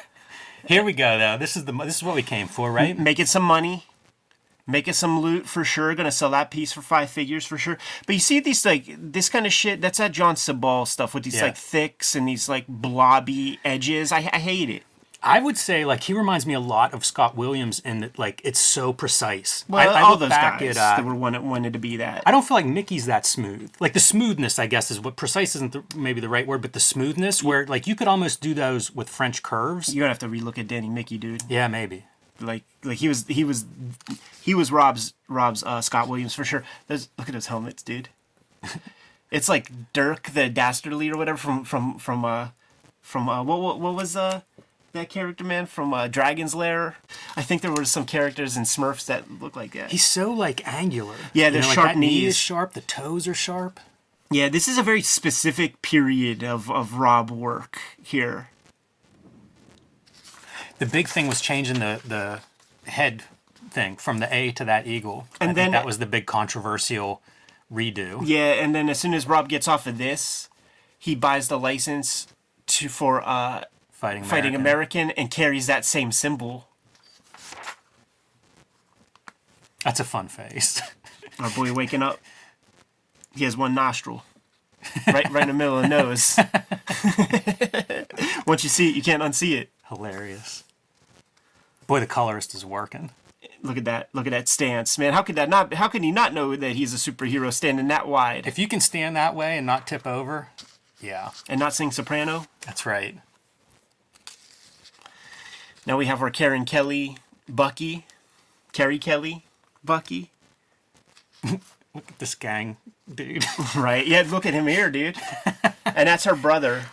Here 0.67 0.83
we 0.83 0.93
go 0.93 1.17
though. 1.17 1.37
This 1.37 1.55
is 1.55 1.65
the 1.65 1.71
this 1.73 1.97
is 1.97 2.03
what 2.03 2.15
we 2.15 2.23
came 2.23 2.47
for, 2.47 2.71
right? 2.71 2.97
Making 2.97 3.25
some 3.25 3.43
money. 3.43 3.85
Making 4.67 4.93
some 4.93 5.19
loot 5.21 5.47
for 5.47 5.63
sure. 5.63 5.95
Gonna 5.95 6.11
sell 6.11 6.29
that 6.29 6.51
piece 6.51 6.71
for 6.71 6.81
five 6.83 7.09
figures 7.09 7.43
for 7.45 7.57
sure. 7.57 7.77
But 8.05 8.13
you 8.13 8.19
see 8.19 8.39
these 8.39 8.63
like 8.65 8.85
this 8.97 9.27
kind 9.27 9.47
of 9.47 9.53
shit. 9.53 9.81
That's 9.81 9.97
that 9.97 10.11
Jon 10.11 10.35
Sibal 10.35 10.87
stuff 10.87 11.13
with 11.15 11.23
these 11.23 11.35
Yeah. 11.37 11.45
like 11.45 11.57
thicks 11.57 12.15
and 12.15 12.27
these 12.27 12.47
like 12.47 12.65
blobby 12.67 13.59
edges. 13.65 14.11
I, 14.11 14.17
I 14.31 14.37
hate 14.39 14.69
it. 14.69 14.83
I 15.21 15.39
would 15.39 15.57
say 15.57 15.83
like 15.83 16.03
he 16.03 16.13
reminds 16.13 16.45
me 16.45 16.53
a 16.53 16.59
lot 16.59 16.93
of 16.93 17.03
Scott 17.03 17.35
Williams 17.35 17.79
in 17.79 17.99
that 17.99 18.17
like 18.17 18.41
it's 18.45 18.59
so 18.59 18.93
precise. 18.93 19.65
Well, 19.67 19.89
I, 19.89 19.99
I 19.99 20.01
all 20.01 20.15
those 20.15 20.29
guys 20.29 20.61
at, 20.61 20.77
uh, 20.77 20.95
that 20.95 21.05
were 21.05 21.13
wanted, 21.13 21.43
wanted 21.43 21.73
to 21.73 21.79
be 21.79 21.97
that. 21.97 22.23
I 22.25 22.31
don't 22.31 22.43
feel 22.43 22.55
like 22.55 22.65
Miki's 22.65 23.05
that 23.07 23.25
smooth. 23.25 23.71
Like 23.81 23.93
the 23.93 23.99
smoothness, 23.99 24.59
I 24.59 24.67
guess, 24.67 24.89
is 24.89 24.99
what 24.99 25.17
precise 25.17 25.55
isn't 25.57 25.73
the, 25.73 25.83
maybe 25.95 26.21
the 26.21 26.29
right 26.29 26.47
word, 26.47 26.61
but 26.61 26.71
the 26.71 26.79
smoothness 26.79 27.43
where 27.43 27.65
like 27.65 27.85
you 27.85 27.95
could 27.95 28.07
almost 28.07 28.39
do 28.39 28.53
those 28.53 28.95
with 28.95 29.09
French 29.09 29.43
curves. 29.43 29.93
You're 29.93 30.03
gonna 30.03 30.11
have 30.11 30.19
to 30.19 30.29
relook 30.29 30.57
at 30.57 30.67
Danny 30.67 30.89
Miki, 30.89 31.17
dude. 31.17 31.43
Yeah, 31.49 31.67
maybe. 31.67 32.05
Like, 32.39 32.63
like 32.85 32.99
he 32.99 33.09
was, 33.09 33.27
he 33.27 33.43
was, 33.43 33.65
he 34.41 34.55
was 34.55 34.71
Rob's, 34.71 35.13
Rob's 35.27 35.61
uh, 35.63 35.81
Scott 35.81 36.07
Williams 36.07 36.33
for 36.33 36.45
sure. 36.45 36.63
Look 36.87 37.09
at 37.19 37.33
those 37.33 37.47
helmets, 37.47 37.83
dude. 37.83 38.07
it's 39.31 39.49
like 39.49 39.69
Dirk 39.91 40.29
the 40.29 40.47
Dastardly 40.47 41.09
or 41.09 41.17
whatever 41.17 41.37
from, 41.37 41.65
from, 41.65 41.99
from, 41.99 42.23
uh, 42.23 42.49
from 43.01 43.27
uh, 43.27 43.43
what, 43.43 43.59
what, 43.59 43.79
what 43.79 43.95
was 43.95 44.15
uh 44.15 44.41
that 44.93 45.09
character 45.09 45.43
man 45.43 45.65
from 45.65 45.93
uh, 45.93 46.07
Dragon's 46.07 46.53
Lair? 46.55 46.97
I 47.35 47.41
think 47.41 47.61
there 47.61 47.71
were 47.71 47.85
some 47.85 48.05
characters 48.05 48.55
in 48.57 48.63
Smurfs 48.63 49.05
that 49.05 49.29
look 49.41 49.55
like 49.55 49.71
that. 49.73 49.91
He's 49.91 50.03
so 50.05 50.31
like 50.31 50.65
angular. 50.67 51.15
Yeah, 51.33 51.45
You 51.47 51.51
they're 51.53 51.61
know, 51.61 51.67
like, 51.67 51.75
sharp 51.75 51.95
knee 51.97 52.07
knees. 52.07 52.27
is 52.29 52.37
sharp. 52.37 52.73
The 52.73 52.81
toes 52.81 53.27
are 53.27 53.33
sharp. 53.33 53.79
Yeah, 54.31 54.47
this 54.49 54.67
is 54.67 54.77
a 54.77 54.83
very 54.83 55.01
specific 55.01 55.81
period 55.81 56.43
of, 56.43 56.69
of 56.69 56.93
Rob 56.95 57.31
work 57.31 57.79
here. 58.01 58.49
The 60.77 60.85
big 60.85 61.07
thing 61.07 61.27
was 61.27 61.41
changing 61.41 61.79
the 61.79 61.99
the 62.05 62.41
head 62.89 63.23
thing 63.69 63.97
from 63.97 64.19
the 64.19 64.33
A 64.33 64.51
to 64.53 64.65
that 64.65 64.87
eagle. 64.87 65.27
And 65.39 65.51
I 65.51 65.53
then- 65.53 65.71
that 65.71 65.85
was 65.85 65.99
the 65.99 66.05
big 66.05 66.25
controversial 66.25 67.21
redo. 67.71 68.21
Yeah, 68.25 68.53
and 68.53 68.73
then 68.73 68.89
as 68.89 68.99
soon 68.99 69.13
as 69.13 69.27
Rob 69.27 69.47
gets 69.49 69.67
off 69.67 69.85
of 69.85 69.97
this, 69.97 70.49
he 70.97 71.15
buys 71.15 71.47
the 71.49 71.59
license 71.59 72.27
to 72.67 72.87
for 72.89 73.21
uh, 73.27 73.63
Fighting 73.99 74.23
American. 74.23 74.29
fighting 74.29 74.55
American 74.55 75.11
and 75.11 75.29
carries 75.29 75.67
that 75.67 75.83
same 75.83 76.13
symbol. 76.13 76.69
That's 79.83 79.99
a 79.99 80.05
fun 80.05 80.29
face. 80.29 80.81
Our 81.39 81.49
boy 81.49 81.73
waking 81.73 82.01
up, 82.01 82.17
he 83.35 83.43
has 83.43 83.57
one 83.57 83.75
nostril, 83.75 84.23
right, 85.07 85.29
right 85.29 85.41
in 85.43 85.49
the 85.49 85.53
middle 85.53 85.77
of 85.79 85.83
the 85.83 85.89
nose. 85.89 86.39
Once 88.47 88.63
you 88.63 88.69
see 88.69 88.89
it, 88.89 88.95
you 88.95 89.01
can't 89.01 89.21
unsee 89.21 89.59
it. 89.59 89.69
Hilarious. 89.89 90.63
Boy, 91.85 91.99
the 91.99 92.07
colorist 92.07 92.55
is 92.55 92.65
working. 92.65 93.11
Look 93.61 93.75
at 93.77 93.83
that! 93.83 94.07
Look 94.13 94.27
at 94.27 94.31
that 94.31 94.47
stance, 94.47 94.97
man. 94.97 95.11
How 95.11 95.23
could 95.23 95.35
that 95.35 95.49
not? 95.49 95.73
How 95.73 95.89
could 95.89 96.05
he 96.05 96.11
not 96.13 96.33
know 96.33 96.55
that 96.55 96.71
he's 96.77 96.93
a 96.93 97.11
superhero 97.11 97.51
standing 97.51 97.89
that 97.89 98.07
wide 98.07 98.47
If 98.47 98.57
you 98.57 98.69
can 98.69 98.79
stand 98.79 99.17
that 99.17 99.35
way 99.35 99.57
and 99.57 99.65
not 99.67 99.85
tip 99.87 100.07
over, 100.07 100.47
yeah, 101.01 101.31
and 101.49 101.59
not 101.59 101.73
sing 101.73 101.91
soprano? 101.91 102.45
that's 102.65 102.85
right. 102.85 103.17
Now 105.85 105.97
we 105.97 106.05
have 106.05 106.21
our 106.21 106.29
Karen 106.29 106.65
Kelly, 106.65 107.17
Bucky, 107.47 108.05
Kerry 108.73 108.99
Kelly, 108.99 109.45
Bucky. 109.83 110.31
Look 111.43 112.07
at 112.07 112.19
this 112.19 112.35
gang, 112.35 112.77
dude. 113.13 113.43
Right? 113.75 114.05
Yeah, 114.05 114.23
look 114.27 114.45
at 114.45 114.53
him 114.53 114.67
here, 114.67 114.89
dude. 114.91 115.17
and 115.85 116.07
that's 116.07 116.25
her 116.25 116.35
brother. 116.35 116.83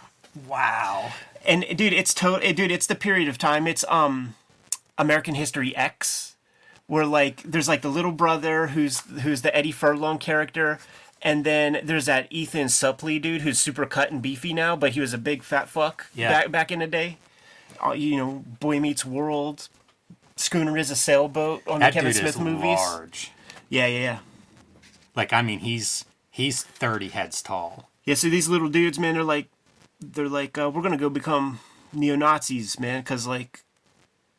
wow. 0.49 1.13
And 1.45 1.65
dude, 1.77 1.93
it's 1.93 2.15
to- 2.15 2.41
eh, 2.43 2.53
dude, 2.53 2.71
it's 2.73 2.87
the 2.87 2.95
period 2.95 3.29
of 3.29 3.37
time. 3.39 3.67
It's 3.67 3.85
um 3.89 4.35
American 4.99 5.35
History 5.35 5.77
X 5.77 6.35
where 6.87 7.05
like 7.05 7.43
there's 7.43 7.69
like 7.69 7.83
the 7.83 7.89
little 7.91 8.13
brother 8.13 8.69
who's 8.69 9.01
who's 9.23 9.43
the 9.43 9.55
Eddie 9.55 9.73
Furlong 9.73 10.19
character 10.19 10.79
and 11.23 11.45
then 11.45 11.81
there's 11.83 12.07
that 12.07 12.27
Ethan 12.31 12.67
Suplee 12.69 13.21
dude 13.21 13.43
who's 13.43 13.59
super 13.59 13.85
cut 13.87 14.11
and 14.11 14.23
beefy 14.23 14.53
now, 14.55 14.75
but 14.77 14.93
he 14.93 15.01
was 15.01 15.13
a 15.13 15.19
big 15.19 15.43
fat 15.43 15.69
fuck 15.69 16.07
Yeah. 16.15 16.31
back 16.31 16.51
back 16.51 16.73
in 16.73 16.79
the 16.79 16.87
day. 16.87 17.19
Uh, 17.85 17.93
you 17.93 18.17
know, 18.17 18.45
Boy 18.61 18.81
Meets 18.81 19.05
World, 19.05 19.69
Schooner 20.37 20.77
is 20.77 20.91
a 20.91 20.97
sailboat 20.97 21.67
on 21.67 21.81
That 21.81 21.93
the 21.93 22.01
Kevin 22.01 22.13
dude 22.13 22.21
Smith 22.21 22.35
is 22.37 22.41
movies. 22.41 22.79
large. 22.79 23.33
Yeah, 23.69 23.87
yeah, 23.87 23.99
yeah. 23.99 24.19
Like, 25.15 25.33
I 25.33 25.43
mean, 25.43 25.61
he's 25.61 26.05
he's 26.31 26.63
30 26.63 27.09
heads 27.09 27.43
tall. 27.43 27.89
Yeah, 28.05 28.15
so 28.15 28.29
these 28.29 28.49
little 28.49 28.69
dudes, 28.69 28.99
man, 28.99 29.15
they're 29.15 29.25
like, 29.25 29.49
they're 30.01 30.29
like, 30.29 30.59
uh, 30.59 30.71
we're 30.73 30.83
gonna 30.83 30.97
go 30.97 31.09
become 31.09 31.61
neo 31.93 32.17
Nazis, 32.17 32.79
man, 32.79 33.01
because 33.01 33.27
like, 33.27 33.63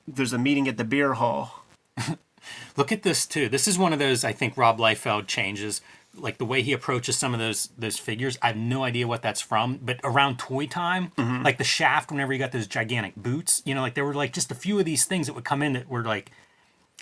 there's 0.07 0.33
a 0.33 0.37
meeting 0.37 0.67
at 0.67 0.77
the 0.77 0.83
beer 0.83 1.13
hall. 1.13 1.63
Look 2.77 2.91
at 2.91 3.03
this 3.03 3.25
too. 3.25 3.49
This 3.49 3.67
is 3.67 3.77
one 3.77 3.91
of 3.91 3.99
those 3.99 4.23
I 4.23 4.31
think 4.31 4.55
Rob 4.55 4.77
Liefeld 4.77 5.27
changes, 5.27 5.81
like 6.17 6.37
the 6.37 6.45
way 6.45 6.61
he 6.61 6.73
approaches 6.73 7.17
some 7.17 7.33
of 7.33 7.39
those 7.39 7.69
those 7.77 7.97
figures. 7.97 8.37
I 8.41 8.47
have 8.47 8.57
no 8.57 8.83
idea 8.83 9.07
what 9.07 9.21
that's 9.21 9.41
from, 9.41 9.79
but 9.81 9.99
around 10.03 10.39
toy 10.39 10.67
time, 10.67 11.11
Mm-hmm. 11.17 11.43
like 11.43 11.57
the 11.57 11.63
Shaft, 11.63 12.11
whenever 12.11 12.33
you 12.33 12.39
got 12.39 12.51
those 12.51 12.67
gigantic 12.67 13.15
boots, 13.15 13.61
you 13.65 13.73
know, 13.75 13.81
like 13.81 13.93
there 13.93 14.05
were 14.05 14.13
like 14.13 14.33
just 14.33 14.51
a 14.51 14.55
few 14.55 14.77
of 14.79 14.85
these 14.85 15.05
things 15.05 15.27
that 15.27 15.33
would 15.33 15.45
come 15.45 15.61
in 15.63 15.73
that 15.73 15.87
were 15.89 16.03
like, 16.03 16.31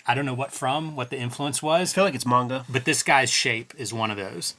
I 0.06 0.14
don't 0.14 0.26
know 0.26 0.34
what 0.34 0.52
from, 0.52 0.94
what 0.96 1.10
the 1.10 1.18
influence 1.18 1.62
was, 1.62 1.92
I 1.92 1.94
feel 1.94 2.04
like 2.04 2.14
it's 2.14 2.26
manga. 2.26 2.64
but 2.68 2.84
this 2.84 3.02
guy's 3.02 3.30
shape 3.30 3.74
is 3.76 3.92
one 3.92 4.10
of 4.10 4.16
those. 4.16 4.54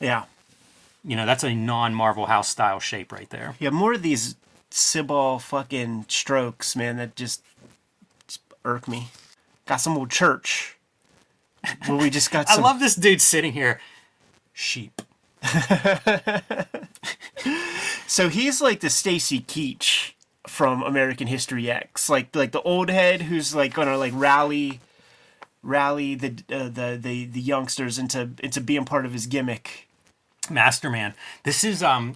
Yeah, 0.00 0.24
You 1.04 1.16
know, 1.16 1.24
that's 1.24 1.44
a 1.44 1.54
non-Marvel 1.54 2.26
House 2.26 2.48
style 2.48 2.80
shape 2.80 3.10
right 3.12 3.30
there. 3.30 3.54
yeah, 3.58 3.70
more 3.70 3.94
of 3.94 4.02
these 4.02 4.36
Sibal 4.70 5.40
fucking 5.40 6.04
strokes, 6.08 6.76
man, 6.76 6.96
that 6.98 7.16
just, 7.16 7.42
just 8.28 8.40
irk 8.64 8.86
me. 8.86 9.08
Got 9.64 9.76
some 9.76 9.96
old 9.96 10.10
church. 10.10 10.75
Where 11.86 11.98
we 11.98 12.10
just 12.10 12.30
got 12.30 12.48
I 12.48 12.60
love 12.60 12.80
this 12.80 12.94
dude 12.94 13.20
sitting 13.20 13.52
here. 13.52 13.80
Sheep. 14.52 15.02
So 18.06 18.28
he's 18.28 18.60
like 18.62 18.80
the 18.80 18.90
Stacy 18.90 19.40
Keach 19.40 20.12
from 20.46 20.82
American 20.82 21.26
History 21.26 21.70
X, 21.70 22.08
like 22.08 22.34
like 22.34 22.52
the 22.52 22.62
old 22.62 22.88
head 22.88 23.22
who's 23.22 23.54
like 23.54 23.74
gonna 23.74 23.98
like 23.98 24.12
rally, 24.14 24.80
rally 25.62 26.14
the 26.14 26.28
uh, 26.50 26.68
the 26.68 26.98
the 27.00 27.26
the 27.26 27.40
youngsters 27.40 27.98
into 27.98 28.30
into 28.42 28.60
being 28.60 28.84
part 28.84 29.04
of 29.04 29.12
his 29.12 29.26
gimmick. 29.26 29.88
Masterman. 30.48 31.14
This 31.42 31.64
is 31.64 31.82
um 31.82 32.14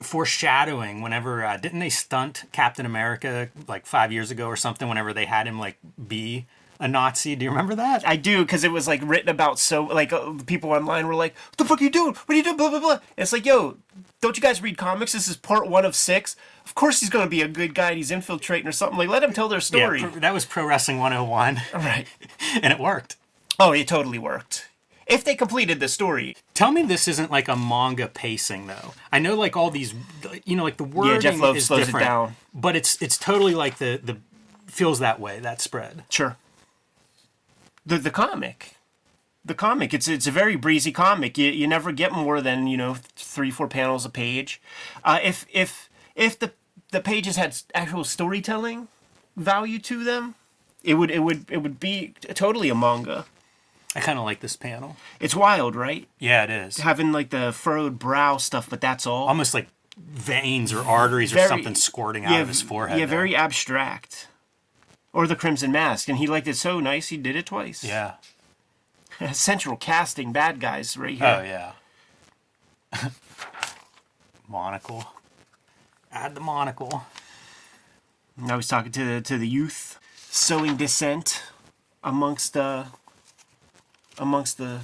foreshadowing 0.00 1.02
whenever 1.02 1.44
uh, 1.44 1.56
didn't 1.56 1.78
they 1.78 1.90
stunt 1.90 2.44
Captain 2.50 2.84
America 2.84 3.48
like 3.68 3.86
5 3.86 4.12
years 4.12 4.30
ago 4.30 4.46
or 4.46 4.56
something 4.56 4.88
whenever 4.88 5.12
they 5.14 5.24
had 5.24 5.46
him 5.46 5.58
like 5.58 5.78
be 6.08 6.46
a 6.80 6.86
Nazi. 6.88 7.34
Do 7.36 7.44
you 7.44 7.50
remember 7.50 7.74
that? 7.74 8.06
I 8.06 8.16
do 8.16 8.42
because 8.42 8.64
it 8.64 8.70
was 8.72 8.86
like 8.86 9.00
written 9.02 9.28
about 9.28 9.58
so 9.58 9.84
like 9.84 10.12
uh, 10.12 10.32
people 10.46 10.70
online 10.70 11.06
were 11.06 11.14
like, 11.14 11.34
"What 11.50 11.56
the 11.58 11.64
fuck 11.64 11.80
are 11.80 11.84
you 11.84 11.90
doing? 11.90 12.14
What 12.14 12.30
are 12.30 12.34
you 12.34 12.42
doing?" 12.42 12.56
Blah 12.56 12.70
blah 12.70 12.80
blah. 12.80 12.92
And 12.92 13.00
it's 13.16 13.32
like, 13.32 13.44
yo, 13.46 13.76
don't 14.20 14.36
you 14.36 14.42
guys 14.42 14.62
read 14.62 14.76
comics? 14.78 15.12
This 15.12 15.28
is 15.28 15.36
part 15.36 15.68
one 15.68 15.84
of 15.84 15.94
six. 15.96 16.36
Of 16.64 16.74
course 16.74 17.00
he's 17.00 17.10
gonna 17.10 17.28
be 17.28 17.42
a 17.42 17.48
good 17.48 17.74
guy. 17.74 17.88
and 17.88 17.96
He's 17.96 18.10
infiltrating 18.10 18.66
or 18.68 18.72
something. 18.72 18.98
Like 18.98 19.08
let 19.08 19.22
him 19.22 19.32
tell 19.32 19.48
their 19.48 19.60
story. 19.60 20.00
pro- 20.00 20.10
that 20.20 20.32
was 20.34 20.44
Pro 20.44 20.66
Wrestling 20.66 20.98
101 20.98 21.60
right. 21.74 22.06
and 22.62 22.72
it 22.72 22.78
worked. 22.78 23.16
Oh, 23.58 23.72
it 23.72 23.88
totally 23.88 24.18
worked. 24.18 24.68
If 25.08 25.24
they 25.24 25.34
completed 25.34 25.80
the 25.80 25.88
story, 25.88 26.36
Tell 26.52 26.70
me 26.70 26.82
this 26.82 27.08
isn't 27.08 27.30
like 27.30 27.48
a 27.48 27.56
manga 27.56 28.08
pacing 28.08 28.66
though. 28.66 28.92
I 29.10 29.18
know 29.18 29.34
like 29.36 29.56
all 29.56 29.70
these 29.70 29.94
you 30.44 30.54
know 30.54 30.62
like 30.64 30.76
the 30.76 30.84
wording 30.84 31.20
Jeph 31.22 31.40
Loeb 31.40 31.56
is 31.56 31.64
slows 31.66 31.80
it 31.80 31.84
different, 31.86 32.06
down. 32.06 32.36
but 32.54 32.76
it's 32.76 33.00
it's 33.00 33.16
totally 33.16 33.54
like 33.54 33.78
the 33.78 33.98
the 34.02 34.18
feels 34.66 34.98
that 34.98 35.18
way 35.18 35.40
that 35.40 35.60
spread. 35.62 36.04
Sure. 36.10 36.36
The 37.88 37.96
the 37.96 38.10
comic, 38.10 38.74
the 39.42 39.54
comic. 39.54 39.94
It's 39.94 40.08
it's 40.08 40.26
a 40.26 40.30
very 40.30 40.56
breezy 40.56 40.92
comic. 40.92 41.38
You 41.38 41.50
you 41.50 41.66
never 41.66 41.90
get 41.90 42.12
more 42.12 42.42
than 42.42 42.66
you 42.66 42.76
know 42.76 42.96
three 43.16 43.50
four 43.50 43.66
panels 43.66 44.04
a 44.04 44.10
page. 44.10 44.60
Uh, 45.02 45.20
if 45.22 45.46
if 45.50 45.88
if 46.14 46.38
the 46.38 46.52
the 46.90 47.00
pages 47.00 47.36
had 47.36 47.56
actual 47.74 48.04
storytelling 48.04 48.88
value 49.36 49.78
to 49.78 50.04
them, 50.04 50.34
it 50.84 50.94
would 50.94 51.10
it 51.10 51.20
would 51.20 51.46
it 51.50 51.58
would 51.62 51.80
be 51.80 52.12
totally 52.34 52.68
a 52.68 52.74
manga. 52.74 53.24
I 53.96 54.00
kind 54.00 54.18
of 54.18 54.26
like 54.26 54.40
this 54.40 54.54
panel. 54.54 54.96
It's 55.18 55.34
wild, 55.34 55.74
right? 55.74 56.06
Yeah, 56.18 56.44
it 56.44 56.50
is. 56.50 56.76
Having 56.76 57.12
like 57.12 57.30
the 57.30 57.52
furrowed 57.52 57.98
brow 57.98 58.36
stuff, 58.36 58.68
but 58.68 58.82
that's 58.82 59.06
all. 59.06 59.28
Almost 59.28 59.54
like 59.54 59.68
veins 59.96 60.74
or 60.74 60.84
arteries 60.84 61.34
or 61.34 61.38
something 61.48 61.74
squirting 61.74 62.26
out 62.26 62.42
of 62.42 62.48
his 62.48 62.60
forehead. 62.60 62.98
Yeah, 62.98 63.06
there. 63.06 63.16
very 63.16 63.34
abstract. 63.34 64.28
Or 65.12 65.26
the 65.26 65.36
Crimson 65.36 65.72
Mask, 65.72 66.08
and 66.08 66.18
he 66.18 66.26
liked 66.26 66.46
it 66.46 66.56
so 66.56 66.80
nice 66.80 67.08
he 67.08 67.16
did 67.16 67.34
it 67.34 67.46
twice. 67.46 67.82
Yeah. 67.82 68.14
Central 69.32 69.76
casting 69.76 70.32
bad 70.32 70.60
guys 70.60 70.96
right 70.96 71.16
here. 71.16 71.38
Oh 71.40 71.42
yeah. 71.42 71.72
monocle. 74.48 75.04
Add 76.12 76.34
the 76.34 76.40
monocle. 76.40 77.04
Now 78.36 78.56
he's 78.56 78.68
talking 78.68 78.92
to 78.92 79.04
the 79.04 79.20
to 79.22 79.38
the 79.38 79.48
youth, 79.48 79.98
sowing 80.16 80.76
dissent 80.76 81.42
amongst 82.04 82.52
the 82.52 82.86
amongst 84.18 84.58
the 84.58 84.80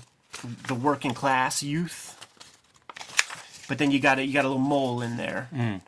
the 0.67 0.75
working 0.75 1.15
class 1.15 1.63
youth. 1.63 2.11
But 3.69 3.79
then 3.79 3.91
you 3.91 4.01
got 4.01 4.19
a 4.19 4.27
you 4.27 4.33
got 4.33 4.45
a 4.45 4.49
little 4.49 4.63
mole 4.63 5.01
in 5.01 5.17
there. 5.17 5.49
Mm. 5.55 5.81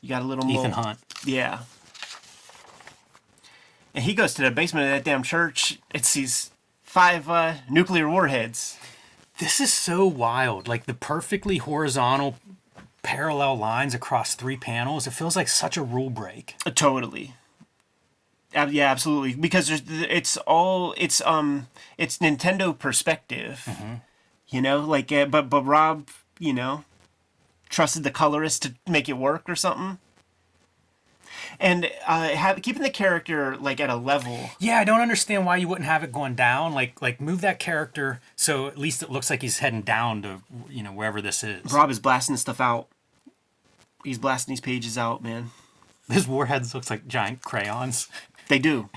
You 0.00 0.08
got 0.08 0.22
a 0.22 0.24
little 0.24 0.44
Ethan 0.50 0.70
mole. 0.70 0.82
Hunt. 0.82 0.98
Yeah. 1.24 1.60
And 3.94 4.04
he 4.04 4.14
goes 4.14 4.34
to 4.34 4.42
the 4.42 4.50
basement 4.50 4.86
of 4.86 4.90
that 4.92 5.04
damn 5.04 5.22
church. 5.22 5.78
It 5.94 6.04
sees 6.04 6.50
five 6.82 7.28
uh, 7.28 7.54
nuclear 7.70 8.08
warheads. 8.08 8.78
This 9.38 9.60
is 9.60 9.72
so 9.72 10.06
wild. 10.06 10.66
Like 10.68 10.86
the 10.86 10.94
perfectly 10.94 11.58
horizontal 11.58 12.36
parallel 13.02 13.56
lines 13.56 13.94
across 13.94 14.34
three 14.34 14.56
panels. 14.56 15.06
It 15.06 15.12
feels 15.12 15.36
like 15.36 15.48
such 15.48 15.76
a 15.76 15.82
rule 15.82 16.10
break. 16.10 16.56
Uh, 16.66 16.70
Totally. 16.70 17.34
Uh, 18.54 18.68
yeah, 18.70 18.90
absolutely. 18.90 19.34
Because 19.34 19.68
there's, 19.68 19.82
it's 19.88 20.36
all 20.38 20.94
it's 20.96 21.20
um 21.22 21.66
it's 21.98 22.18
Nintendo 22.18 22.76
perspective. 22.76 23.68
You 24.48 24.62
know, 24.62 24.80
like 24.80 25.10
uh, 25.10 25.26
but 25.26 25.50
but 25.50 25.62
Rob, 25.64 26.08
you 26.38 26.52
know, 26.52 26.84
trusted 27.68 28.04
the 28.04 28.10
colorist 28.12 28.62
to 28.62 28.74
make 28.88 29.08
it 29.08 29.14
work 29.14 29.48
or 29.48 29.56
something. 29.56 29.98
And 31.60 31.90
uh, 32.06 32.28
have, 32.28 32.62
keeping 32.62 32.82
the 32.82 32.90
character 32.90 33.56
like 33.56 33.80
at 33.80 33.90
a 33.90 33.96
level. 33.96 34.50
Yeah, 34.58 34.78
I 34.78 34.84
don't 34.84 35.00
understand 35.00 35.46
why 35.46 35.56
you 35.56 35.68
wouldn't 35.68 35.86
have 35.86 36.02
it 36.04 36.12
going 36.12 36.34
down. 36.34 36.74
Like 36.74 37.00
like 37.00 37.20
move 37.20 37.40
that 37.42 37.58
character 37.58 38.20
so 38.36 38.66
at 38.66 38.78
least 38.78 39.02
it 39.02 39.10
looks 39.10 39.30
like 39.30 39.42
he's 39.42 39.58
heading 39.58 39.82
down 39.82 40.22
to 40.22 40.42
you 40.68 40.82
know 40.82 40.92
wherever 40.92 41.20
this 41.20 41.44
is. 41.44 41.72
Rob 41.72 41.90
is 41.90 42.00
blasting 42.00 42.36
stuff 42.36 42.60
out. 42.60 42.88
He's 44.04 44.18
blasting 44.18 44.52
these 44.52 44.60
pages 44.60 44.98
out, 44.98 45.22
man. 45.22 45.50
His 46.10 46.28
warheads 46.28 46.74
looks 46.74 46.90
like 46.90 47.08
giant 47.08 47.42
crayons. 47.42 48.08
They 48.46 48.58
do. 48.58 48.90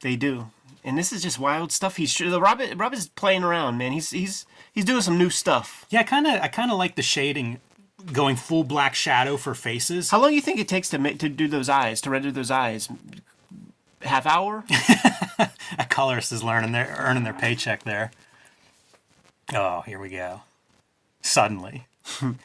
They 0.00 0.16
do. 0.16 0.50
And 0.82 0.96
this 0.96 1.12
is 1.12 1.22
just 1.22 1.38
wild 1.38 1.70
stuff. 1.70 1.96
He's 1.96 2.16
the 2.16 2.40
Rob. 2.40 2.62
Rob 2.76 2.94
is 2.94 3.08
playing 3.08 3.44
around, 3.44 3.76
man. 3.76 3.92
He's 3.92 4.08
he's 4.08 4.46
he's 4.72 4.86
doing 4.86 5.02
some 5.02 5.18
new 5.18 5.28
stuff. 5.28 5.84
Yeah, 5.90 6.00
I 6.00 6.04
kind 6.04 6.26
of 6.26 6.40
I 6.40 6.48
kind 6.48 6.70
of 6.70 6.78
like 6.78 6.96
the 6.96 7.02
shading 7.02 7.60
going 8.12 8.36
full 8.36 8.64
black 8.64 8.94
shadow 8.94 9.36
for 9.36 9.54
faces. 9.54 10.10
How 10.10 10.20
long 10.20 10.30
do 10.30 10.34
you 10.36 10.40
think 10.40 10.58
it 10.58 10.68
takes 10.68 10.88
to 10.90 10.98
make 10.98 11.18
to 11.18 11.28
do 11.28 11.48
those 11.48 11.68
eyes 11.68 12.00
to 12.02 12.10
render 12.10 12.30
those 12.30 12.50
eyes? 12.50 12.88
Half 14.02 14.26
hour? 14.26 14.64
A 15.78 15.84
colorist 15.88 16.32
is 16.32 16.42
learning 16.42 16.72
their 16.72 16.94
earning 16.98 17.24
their 17.24 17.32
paycheck 17.34 17.82
there. 17.84 18.10
Oh, 19.52 19.80
here 19.82 19.98
we 19.98 20.10
go. 20.10 20.42
Suddenly. 21.22 21.86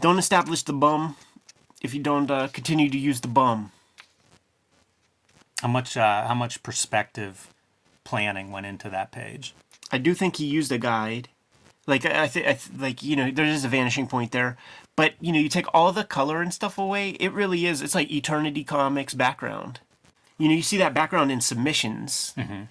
don't 0.00 0.18
establish 0.18 0.62
the 0.62 0.72
bum 0.72 1.16
if 1.82 1.92
you 1.94 2.00
don't 2.00 2.30
uh, 2.30 2.48
continue 2.48 2.88
to 2.88 2.98
use 2.98 3.20
the 3.20 3.28
bum. 3.28 3.72
How 5.60 5.68
much 5.68 5.96
uh, 5.96 6.26
how 6.26 6.34
much 6.34 6.62
perspective 6.62 7.52
planning 8.04 8.50
went 8.50 8.66
into 8.66 8.88
that 8.90 9.12
page? 9.12 9.54
I 9.90 9.98
do 9.98 10.14
think 10.14 10.36
he 10.36 10.46
used 10.46 10.72
a 10.72 10.78
guide. 10.78 11.28
Like 11.86 12.04
I 12.06 12.28
think, 12.28 12.46
I 12.46 12.54
th- 12.54 12.78
like 12.78 13.02
you 13.02 13.16
know, 13.16 13.30
there 13.30 13.44
is 13.44 13.64
a 13.64 13.68
vanishing 13.68 14.06
point 14.06 14.32
there, 14.32 14.56
but 14.96 15.14
you 15.20 15.32
know, 15.32 15.38
you 15.38 15.48
take 15.48 15.66
all 15.74 15.92
the 15.92 16.04
color 16.04 16.40
and 16.40 16.54
stuff 16.54 16.78
away. 16.78 17.10
It 17.10 17.32
really 17.32 17.66
is. 17.66 17.82
It's 17.82 17.94
like 17.94 18.10
Eternity 18.10 18.62
Comics 18.64 19.14
background. 19.14 19.80
You 20.38 20.48
know, 20.48 20.54
you 20.54 20.62
see 20.62 20.76
that 20.78 20.94
background 20.94 21.32
in 21.32 21.40
submissions. 21.40 22.34
Mm-hmm. 22.36 22.62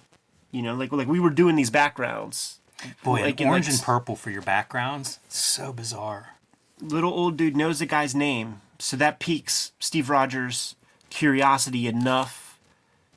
You 0.50 0.62
know, 0.62 0.74
like 0.74 0.92
like 0.92 1.08
we 1.08 1.20
were 1.20 1.30
doing 1.30 1.56
these 1.56 1.70
backgrounds. 1.70 2.58
Boy, 3.04 3.22
Like 3.22 3.40
an 3.40 3.48
orange 3.48 3.66
like, 3.66 3.74
and 3.74 3.82
purple 3.82 4.16
for 4.16 4.30
your 4.30 4.42
backgrounds. 4.42 5.20
So 5.28 5.72
bizarre. 5.72 6.34
Little 6.80 7.12
old 7.12 7.36
dude 7.36 7.56
knows 7.56 7.78
the 7.78 7.86
guy's 7.86 8.14
name, 8.14 8.60
so 8.78 8.96
that 8.96 9.20
piques 9.20 9.70
Steve 9.78 10.10
Rogers' 10.10 10.74
curiosity 11.10 11.86
enough 11.86 12.58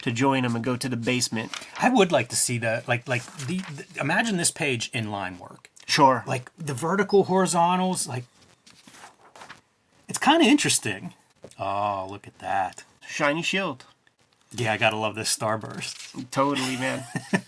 to 0.04 0.12
join 0.12 0.46
him 0.46 0.56
and 0.56 0.64
go 0.64 0.76
to 0.76 0.88
the 0.88 0.98
basement. 0.98 1.52
I 1.80 1.90
would 1.90 2.12
like 2.12 2.30
to 2.30 2.36
see 2.36 2.60
the 2.60 2.84
like 2.88 3.08
like 3.08 3.26
the, 3.48 3.58
the 3.58 3.86
imagine 4.00 4.38
this 4.38 4.52
page 4.52 4.92
in 4.94 5.10
line 5.10 5.40
work. 5.40 5.72
Sure. 5.86 6.24
Like 6.26 6.52
the 6.58 6.74
vertical 6.74 7.26
horizontals, 7.26 8.08
like 8.08 8.24
it's 10.08 10.20
kind 10.20 10.42
of 10.42 10.48
interesting. 10.48 11.14
Oh, 11.60 12.08
look 12.10 12.28
at 12.28 12.40
that. 12.40 12.84
Shiny 13.08 13.42
shield. 13.42 13.86
Yeah, 14.52 14.74
I 14.74 14.78
gotta 14.78 14.98
love 14.98 15.16
this 15.16 15.36
starburst. 15.36 16.30
Totally, 16.32 16.78
man. 16.78 17.04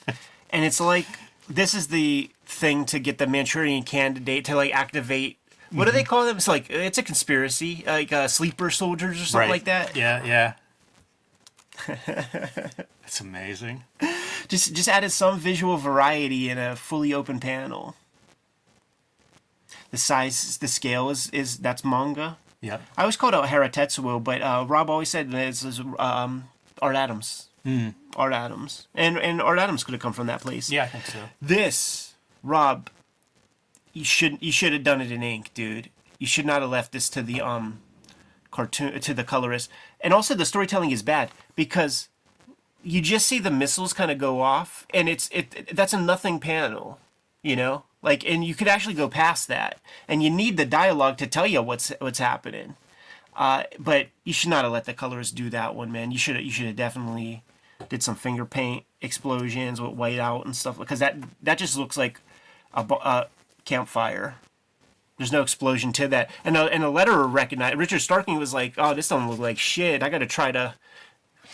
and 0.50 0.66
it's 0.66 0.80
like 0.80 1.08
this 1.50 1.74
is 1.74 1.88
the 1.88 2.30
thing 2.46 2.86
to 2.86 3.00
get 3.00 3.18
the 3.18 3.28
Manchurian 3.28 3.84
candidate 3.84 4.46
to 4.46 4.56
like 4.56 4.74
activate. 4.74 5.38
What 5.72 5.86
do 5.86 5.92
they 5.92 6.04
call 6.04 6.26
them? 6.26 6.38
It's 6.38 6.48
like 6.48 6.70
it's 6.70 6.98
a 6.98 7.04
conspiracy, 7.04 7.84
like 7.86 8.14
uh, 8.14 8.28
sleeper 8.28 8.70
soldiers 8.70 9.22
or 9.22 9.26
something 9.26 9.50
like 9.50 9.66
that. 9.66 9.96
Yeah, 9.96 10.54
yeah. 11.88 12.74
It's 13.08 13.22
amazing. 13.22 13.86
Just 14.50 14.74
just 14.74 14.90
added 14.90 15.12
some 15.12 15.40
visual 15.40 15.78
variety 15.78 16.50
in 16.50 16.58
a 16.58 16.76
fully 16.76 17.14
open 17.14 17.40
panel. 17.40 17.96
The 19.92 19.98
size, 19.98 20.58
the 20.58 20.68
scale 20.68 21.10
is 21.10 21.30
is 21.32 21.58
that's 21.58 21.84
manga. 21.84 22.38
Yeah. 22.62 22.80
I 22.98 23.02
always 23.02 23.18
called 23.18 23.36
out 23.36 23.48
Hara 23.50 23.70
Tetsuo, 23.70 24.24
but 24.24 24.42
uh, 24.42 24.66
Rob 24.68 24.90
always 24.90 25.10
said 25.10 25.32
this 25.32 25.64
is 25.64 25.80
um, 26.00 26.50
Art 26.82 26.96
Adams. 26.96 27.50
Hmm. 27.64 27.90
Art 28.16 28.34
Adams, 28.34 28.88
and 28.96 29.18
and 29.20 29.42
Art 29.42 29.60
Adams 29.60 29.84
could 29.84 29.94
have 29.94 30.02
come 30.02 30.14
from 30.14 30.28
that 30.28 30.42
place. 30.42 30.72
Yeah, 30.72 30.84
I 30.84 30.88
think 30.88 31.06
so. 31.06 31.20
This, 31.42 32.16
Rob, 32.42 32.90
you 33.94 34.06
should 34.06 34.42
you 34.42 34.52
should 34.52 34.74
have 34.74 34.84
done 34.84 35.02
it 35.02 35.12
in 35.12 35.22
ink, 35.22 35.52
dude. 35.54 35.90
You 36.18 36.28
should 36.28 36.46
not 36.46 36.62
have 36.62 36.72
left 36.72 36.94
this 36.94 37.10
to 37.10 37.22
the 37.22 37.42
um 37.42 37.82
cartoon 38.52 39.00
to 39.00 39.14
the 39.14 39.24
colorist. 39.24 39.70
And 40.02 40.14
also 40.14 40.34
the 40.34 40.46
storytelling 40.46 40.92
is 40.92 41.04
bad 41.04 41.30
because 41.56 42.10
you 42.84 43.02
just 43.02 43.28
see 43.28 43.40
the 43.40 43.52
missiles 43.52 43.94
kind 43.94 44.10
of 44.12 44.18
go 44.18 44.42
off 44.42 44.88
and 44.94 45.10
it's 45.10 45.30
it 45.32 45.70
that's 45.74 45.94
a 45.94 46.00
nothing 46.00 46.40
panel, 46.40 47.00
you 47.42 47.56
know? 47.56 47.84
Like 48.02 48.26
and 48.26 48.44
you 48.44 48.56
could 48.56 48.68
actually 48.68 48.94
go 48.94 49.08
past 49.08 49.48
that. 49.48 49.80
And 50.08 50.24
you 50.24 50.30
need 50.30 50.58
the 50.58 50.66
dialogue 50.66 51.18
to 51.18 51.28
tell 51.28 51.48
you 51.48 51.62
what's 51.62 51.92
what's 52.00 52.20
happening. 52.20 52.76
Uh, 53.36 53.64
but 53.78 54.08
you 54.24 54.34
should 54.34 54.50
not 54.50 54.64
have 54.64 54.74
let 54.74 54.86
the 54.86 54.94
colorist 54.94 55.36
do 55.36 55.50
that 55.52 55.76
one, 55.76 55.92
man. 55.92 56.12
You 56.12 56.18
should 56.18 56.40
you 56.44 56.52
should 56.52 56.66
have 56.66 56.76
definitely 56.76 57.44
did 57.90 58.02
some 58.04 58.16
finger 58.16 58.46
paint 58.46 58.86
explosions 59.02 59.80
with 59.80 59.92
white 59.92 60.20
out 60.20 60.46
and 60.46 60.56
stuff 60.56 60.78
because 60.78 61.00
that 61.00 61.18
that 61.44 61.58
just 61.58 61.78
looks 61.78 61.98
like 61.98 62.20
a, 62.74 62.82
a 62.82 63.28
campfire. 63.66 64.36
There's 65.18 65.32
no 65.32 65.42
explosion 65.42 65.94
to 65.94 66.08
that, 66.10 66.30
and 66.46 66.56
a, 66.56 66.66
and 66.66 66.84
a 66.84 66.88
letterer 66.88 67.32
recognized. 67.32 67.76
Richard 67.76 68.02
Starking 68.02 68.38
was 68.38 68.54
like, 68.54 68.76
"Oh, 68.78 68.94
this 68.94 69.08
don't 69.08 69.28
look 69.28 69.40
like 69.40 69.58
shit. 69.58 70.04
I 70.04 70.10
got 70.10 70.20
to 70.20 70.28
try 70.28 70.52
to 70.52 70.76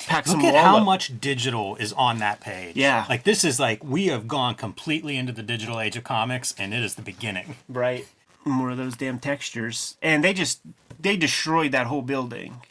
pack 0.07 0.25
some 0.27 0.41
Look 0.41 0.53
at 0.53 0.63
how 0.63 0.77
up." 0.77 0.85
much 0.85 1.19
digital 1.19 1.75
is 1.77 1.93
on 1.93 2.19
that 2.19 2.39
page. 2.41 2.75
Yeah. 2.75 3.05
Like 3.09 3.23
this 3.23 3.43
is 3.43 3.59
like 3.59 3.83
we 3.83 4.07
have 4.07 4.27
gone 4.27 4.55
completely 4.55 5.17
into 5.17 5.31
the 5.31 5.43
digital 5.43 5.79
age 5.79 5.95
of 5.95 6.03
comics 6.03 6.53
and 6.57 6.73
it 6.73 6.83
is 6.83 6.95
the 6.95 7.01
beginning. 7.01 7.55
right. 7.69 8.07
More 8.45 8.71
of 8.71 8.77
those 8.77 8.97
damn 8.97 9.19
textures, 9.19 9.95
and 10.01 10.21
they 10.21 10.33
just 10.33 10.59
they 10.99 11.15
destroyed 11.15 11.71
that 11.71 11.87
whole 11.87 12.01
building 12.01 12.61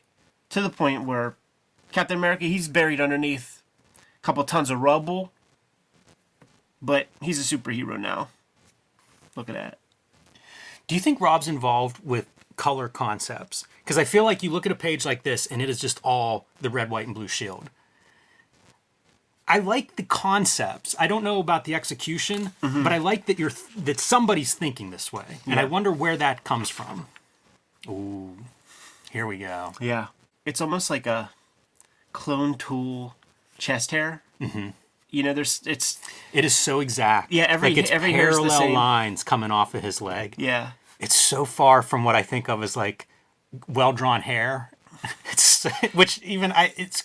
to 0.50 0.60
the 0.60 0.68
point 0.68 1.04
where 1.04 1.34
Captain 1.92 2.18
America 2.18 2.44
he's 2.44 2.68
buried 2.68 3.00
underneath 3.00 3.62
a 3.98 4.20
couple 4.20 4.44
tons 4.44 4.68
of 4.70 4.80
rubble, 4.80 5.32
but 6.82 7.06
he's 7.22 7.38
a 7.40 7.56
superhero 7.56 7.98
now. 7.98 8.28
Look 9.34 9.48
at 9.48 9.54
that. 9.54 9.78
Do 10.88 10.94
you 10.94 11.00
think 11.00 11.22
Rob's 11.22 11.48
involved 11.48 12.00
with 12.04 12.26
color 12.56 12.88
concepts? 12.88 13.66
Because 13.84 13.98
I 13.98 14.04
feel 14.04 14.24
like 14.24 14.42
you 14.42 14.50
look 14.50 14.64
at 14.66 14.72
a 14.72 14.76
page 14.76 15.04
like 15.04 15.22
this 15.24 15.46
and 15.46 15.60
it 15.60 15.68
is 15.68 15.80
just 15.80 16.00
all 16.04 16.46
the 16.60 16.70
red, 16.70 16.88
white, 16.90 17.06
and 17.06 17.14
blue 17.14 17.28
shield. 17.28 17.68
I 19.48 19.58
like 19.58 19.96
the 19.96 20.02
concepts. 20.04 20.94
I 20.98 21.06
don't 21.08 21.24
know 21.24 21.40
about 21.40 21.64
the 21.64 21.74
execution, 21.74 22.52
but 22.62 22.92
I 22.92 22.98
like 22.98 23.26
that 23.26 23.38
you're 23.38 23.50
that 23.76 23.98
somebody's 24.00 24.54
thinking 24.54 24.90
this 24.90 25.12
way, 25.12 25.24
and 25.46 25.58
I 25.58 25.64
wonder 25.64 25.90
where 25.90 26.16
that 26.16 26.44
comes 26.44 26.70
from. 26.70 27.08
Ooh, 27.88 28.36
here 29.10 29.26
we 29.26 29.38
go. 29.38 29.72
Yeah. 29.80 30.06
It's 30.46 30.60
almost 30.60 30.88
like 30.90 31.06
a 31.06 31.30
clone 32.12 32.54
tool 32.54 33.16
chest 33.58 33.90
hair. 33.90 34.22
Mm-hmm. 34.40 34.68
You 35.10 35.22
know, 35.24 35.34
there's 35.34 35.60
it's 35.66 35.98
It 36.32 36.44
is 36.44 36.54
so 36.56 36.78
exact. 36.80 37.32
Yeah, 37.32 37.44
every- 37.48 37.70
like 37.70 37.78
it's 37.78 37.90
every 37.90 38.12
parallel 38.12 38.50
same. 38.50 38.72
lines 38.72 39.24
coming 39.24 39.50
off 39.50 39.74
of 39.74 39.82
his 39.82 40.00
leg. 40.00 40.34
yeah. 40.38 40.72
It's 41.00 41.16
so 41.16 41.44
far 41.44 41.82
from 41.82 42.04
what 42.04 42.14
I 42.14 42.22
think 42.22 42.48
of 42.48 42.62
as 42.62 42.76
like 42.76 43.08
well 43.68 43.92
drawn 43.92 44.22
hair. 44.22 44.70
It's 45.32 45.64
which 45.94 46.20
even 46.22 46.52
I 46.52 46.72
it's 46.76 47.04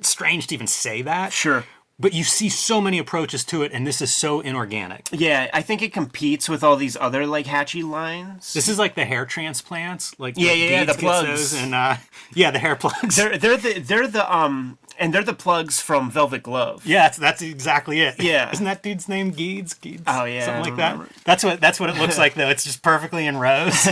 strange 0.00 0.46
to 0.48 0.54
even 0.54 0.66
say 0.66 1.02
that. 1.02 1.32
Sure. 1.32 1.64
But 2.00 2.14
you 2.14 2.24
see 2.24 2.48
so 2.48 2.80
many 2.80 2.98
approaches 2.98 3.44
to 3.44 3.62
it, 3.62 3.70
and 3.72 3.86
this 3.86 4.00
is 4.02 4.12
so 4.12 4.40
inorganic. 4.40 5.08
Yeah, 5.12 5.48
I 5.52 5.62
think 5.62 5.82
it 5.82 5.92
competes 5.92 6.48
with 6.48 6.64
all 6.64 6.74
these 6.74 6.96
other 6.96 7.26
like 7.26 7.46
hatchy 7.46 7.82
lines. 7.84 8.54
This 8.54 8.66
is 8.66 8.76
like 8.78 8.94
the 8.96 9.04
hair 9.04 9.24
transplants, 9.24 10.18
like 10.18 10.34
Yeah, 10.36 10.52
yeah, 10.52 10.70
yeah, 10.70 10.84
the 10.84 10.94
plugs. 10.94 11.54
and 11.54 11.74
uh, 11.74 11.96
yeah, 12.34 12.50
the 12.50 12.58
hair 12.58 12.74
plugs. 12.74 13.14
they're 13.16 13.38
they're 13.38 13.56
the 13.56 13.78
they're 13.78 14.08
the 14.08 14.34
um 14.36 14.78
and 14.98 15.12
they're 15.14 15.22
the 15.22 15.32
plugs 15.34 15.80
from 15.80 16.10
Velvet 16.10 16.42
Glove. 16.42 16.84
yeah, 16.86 17.02
that's, 17.02 17.18
that's 17.18 17.42
exactly 17.42 18.00
it. 18.00 18.20
Yeah. 18.20 18.50
isn't 18.52 18.64
that 18.64 18.82
dude's 18.82 19.08
name 19.08 19.30
Geeds? 19.30 19.74
Geeds? 19.74 20.02
Oh, 20.06 20.24
yeah, 20.24 20.44
something 20.46 20.62
like 20.62 20.70
don't 20.70 20.76
that. 20.78 20.92
remember. 20.92 21.12
That's 21.24 21.44
what 21.44 21.60
that's 21.60 21.78
what 21.78 21.90
it 21.90 21.96
looks 21.98 22.18
like 22.24 22.34
though. 22.34 22.48
It's 22.48 22.64
just 22.64 22.82
perfectly 22.82 23.26
in 23.26 23.36
rows. 23.36 23.86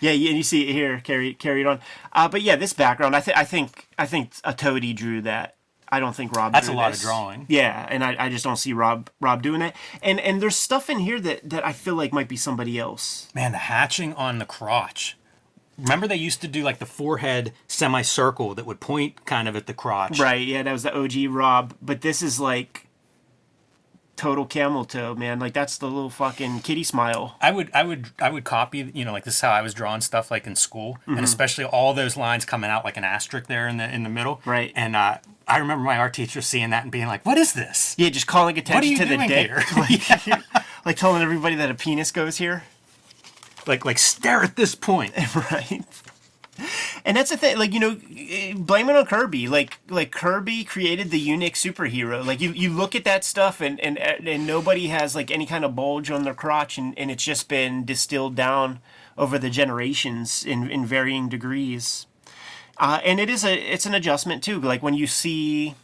Yeah, 0.00 0.12
and 0.12 0.20
you 0.20 0.42
see 0.42 0.68
it 0.68 0.72
here 0.72 1.00
carried 1.00 1.38
carried 1.38 1.66
on. 1.66 1.80
Uh, 2.12 2.28
but 2.28 2.42
yeah, 2.42 2.56
this 2.56 2.72
background, 2.72 3.14
I 3.14 3.20
think 3.20 3.36
I 3.36 3.44
think 3.44 3.88
I 3.98 4.06
think 4.06 4.32
a 4.44 4.52
Toady 4.52 4.92
drew 4.92 5.20
that. 5.22 5.56
I 5.92 5.98
don't 5.98 6.14
think 6.14 6.32
Rob. 6.32 6.52
That's 6.52 6.68
a 6.68 6.72
lot 6.72 6.94
of 6.94 7.00
drawing. 7.00 7.46
Yeah, 7.48 7.86
and 7.90 8.04
I, 8.04 8.14
I 8.18 8.28
just 8.28 8.44
don't 8.44 8.56
see 8.56 8.72
Rob 8.72 9.10
Rob 9.20 9.42
doing 9.42 9.60
that. 9.60 9.74
And 10.02 10.20
and 10.20 10.40
there's 10.40 10.56
stuff 10.56 10.88
in 10.88 11.00
here 11.00 11.20
that 11.20 11.48
that 11.50 11.66
I 11.66 11.72
feel 11.72 11.94
like 11.94 12.12
might 12.12 12.28
be 12.28 12.36
somebody 12.36 12.78
else. 12.78 13.28
Man, 13.34 13.52
the 13.52 13.58
hatching 13.58 14.14
on 14.14 14.38
the 14.38 14.46
crotch. 14.46 15.16
Remember 15.76 16.06
they 16.06 16.16
used 16.16 16.42
to 16.42 16.48
do 16.48 16.62
like 16.62 16.78
the 16.78 16.86
forehead 16.86 17.52
semicircle 17.66 18.54
that 18.54 18.66
would 18.66 18.80
point 18.80 19.24
kind 19.24 19.48
of 19.48 19.56
at 19.56 19.66
the 19.66 19.74
crotch. 19.74 20.20
Right? 20.20 20.46
Yeah, 20.46 20.62
that 20.62 20.72
was 20.72 20.82
the 20.82 20.94
OG 20.94 21.34
Rob. 21.34 21.74
But 21.80 22.02
this 22.02 22.22
is 22.22 22.38
like 22.38 22.86
total 24.20 24.44
camel 24.44 24.84
toe, 24.84 25.14
man. 25.14 25.38
Like 25.40 25.54
that's 25.54 25.78
the 25.78 25.86
little 25.86 26.10
fucking 26.10 26.60
kitty 26.60 26.84
smile. 26.84 27.36
I 27.40 27.50
would, 27.50 27.70
I 27.72 27.82
would, 27.84 28.08
I 28.20 28.28
would 28.30 28.44
copy. 28.44 28.90
You 28.94 29.04
know, 29.04 29.12
like 29.12 29.24
this 29.24 29.34
is 29.36 29.40
how 29.40 29.50
I 29.50 29.62
was 29.62 29.72
drawing 29.74 30.02
stuff 30.02 30.30
like 30.30 30.46
in 30.46 30.54
school, 30.56 30.98
Mm-hmm. 31.02 31.16
and 31.16 31.24
especially 31.24 31.64
all 31.64 31.94
those 31.94 32.16
lines 32.16 32.44
coming 32.44 32.68
out 32.70 32.84
like 32.84 32.96
an 32.96 33.04
asterisk 33.04 33.46
there 33.46 33.66
in 33.66 33.78
the 33.78 33.92
in 33.92 34.02
the 34.02 34.10
middle. 34.10 34.40
Right. 34.44 34.72
And 34.76 34.94
uh, 34.94 35.18
I 35.48 35.58
remember 35.58 35.82
my 35.84 35.96
art 35.96 36.14
teacher 36.14 36.42
seeing 36.42 36.70
that 36.70 36.82
and 36.82 36.92
being 36.92 37.06
like, 37.06 37.24
"What 37.24 37.38
is 37.38 37.54
this? 37.54 37.94
Yeah, 37.98 38.10
just 38.10 38.26
calling 38.26 38.58
attention 38.58 38.96
to 38.96 39.04
the 39.06 39.26
dick. 39.26 39.50
Like, 39.76 40.54
like 40.84 40.96
telling 40.96 41.22
everybody 41.22 41.56
that 41.56 41.70
a 41.70 41.74
penis 41.74 42.10
goes 42.12 42.36
here. 42.36 42.64
Like, 43.66 43.84
like 43.84 43.98
stare 43.98 44.42
at 44.42 44.56
this 44.56 44.74
point." 44.74 45.12
right 45.34 45.82
and 47.04 47.16
that's 47.16 47.30
the 47.30 47.36
thing 47.36 47.58
like 47.58 47.72
you 47.72 47.80
know 47.80 47.96
blame 48.56 48.88
it 48.88 48.96
on 48.96 49.06
kirby. 49.06 49.48
Like 49.48 49.78
like 49.88 50.10
kirby 50.10 50.64
created 50.64 51.10
the 51.10 51.18
unique 51.18 51.54
superhero. 51.54 52.24
Like 52.24 52.40
you, 52.40 52.52
you 52.52 52.70
look 52.70 52.94
at 52.94 53.04
that 53.04 53.24
stuff 53.24 53.60
and, 53.60 53.80
and 53.80 53.98
and 53.98 54.46
nobody 54.46 54.88
has 54.88 55.14
like 55.14 55.30
any 55.30 55.46
kind 55.46 55.64
of 55.64 55.74
bulge 55.74 56.10
on 56.10 56.24
their 56.24 56.34
crotch 56.34 56.78
and, 56.78 56.96
and 56.98 57.10
it's 57.10 57.24
just 57.24 57.48
been 57.48 57.84
distilled 57.84 58.34
down 58.34 58.80
over 59.16 59.38
the 59.38 59.50
generations 59.50 60.44
in, 60.44 60.70
in 60.70 60.86
varying 60.86 61.28
degrees. 61.28 62.06
Uh, 62.78 63.00
and 63.04 63.20
it 63.20 63.28
is 63.28 63.44
a 63.44 63.54
it's 63.54 63.86
an 63.86 63.94
adjustment 63.94 64.42
too. 64.42 64.60
Like 64.60 64.82
when 64.82 64.94
you 64.94 65.06
see 65.06 65.74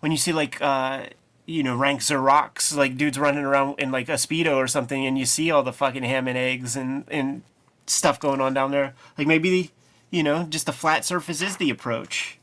when 0.00 0.12
you 0.12 0.18
see 0.18 0.32
like 0.32 0.60
uh 0.60 1.04
you 1.46 1.62
know 1.62 1.76
rank 1.76 2.00
Xerox 2.00 2.76
like 2.76 2.96
dudes 2.96 3.18
running 3.18 3.44
around 3.44 3.78
in 3.78 3.90
like 3.92 4.08
a 4.08 4.14
speedo 4.14 4.56
or 4.56 4.66
something 4.66 5.06
and 5.06 5.18
you 5.18 5.24
see 5.24 5.50
all 5.50 5.62
the 5.62 5.72
fucking 5.72 6.02
ham 6.02 6.26
and 6.28 6.36
eggs 6.36 6.76
and 6.76 7.04
and 7.08 7.42
stuff 7.86 8.18
going 8.20 8.40
on 8.40 8.52
down 8.52 8.70
there. 8.70 8.94
Like 9.16 9.26
maybe 9.26 9.70
you 10.10 10.22
know 10.22 10.44
just 10.44 10.66
the 10.66 10.72
flat 10.72 11.04
surface 11.04 11.42
is 11.42 11.56
the 11.56 11.70
approach. 11.70 12.38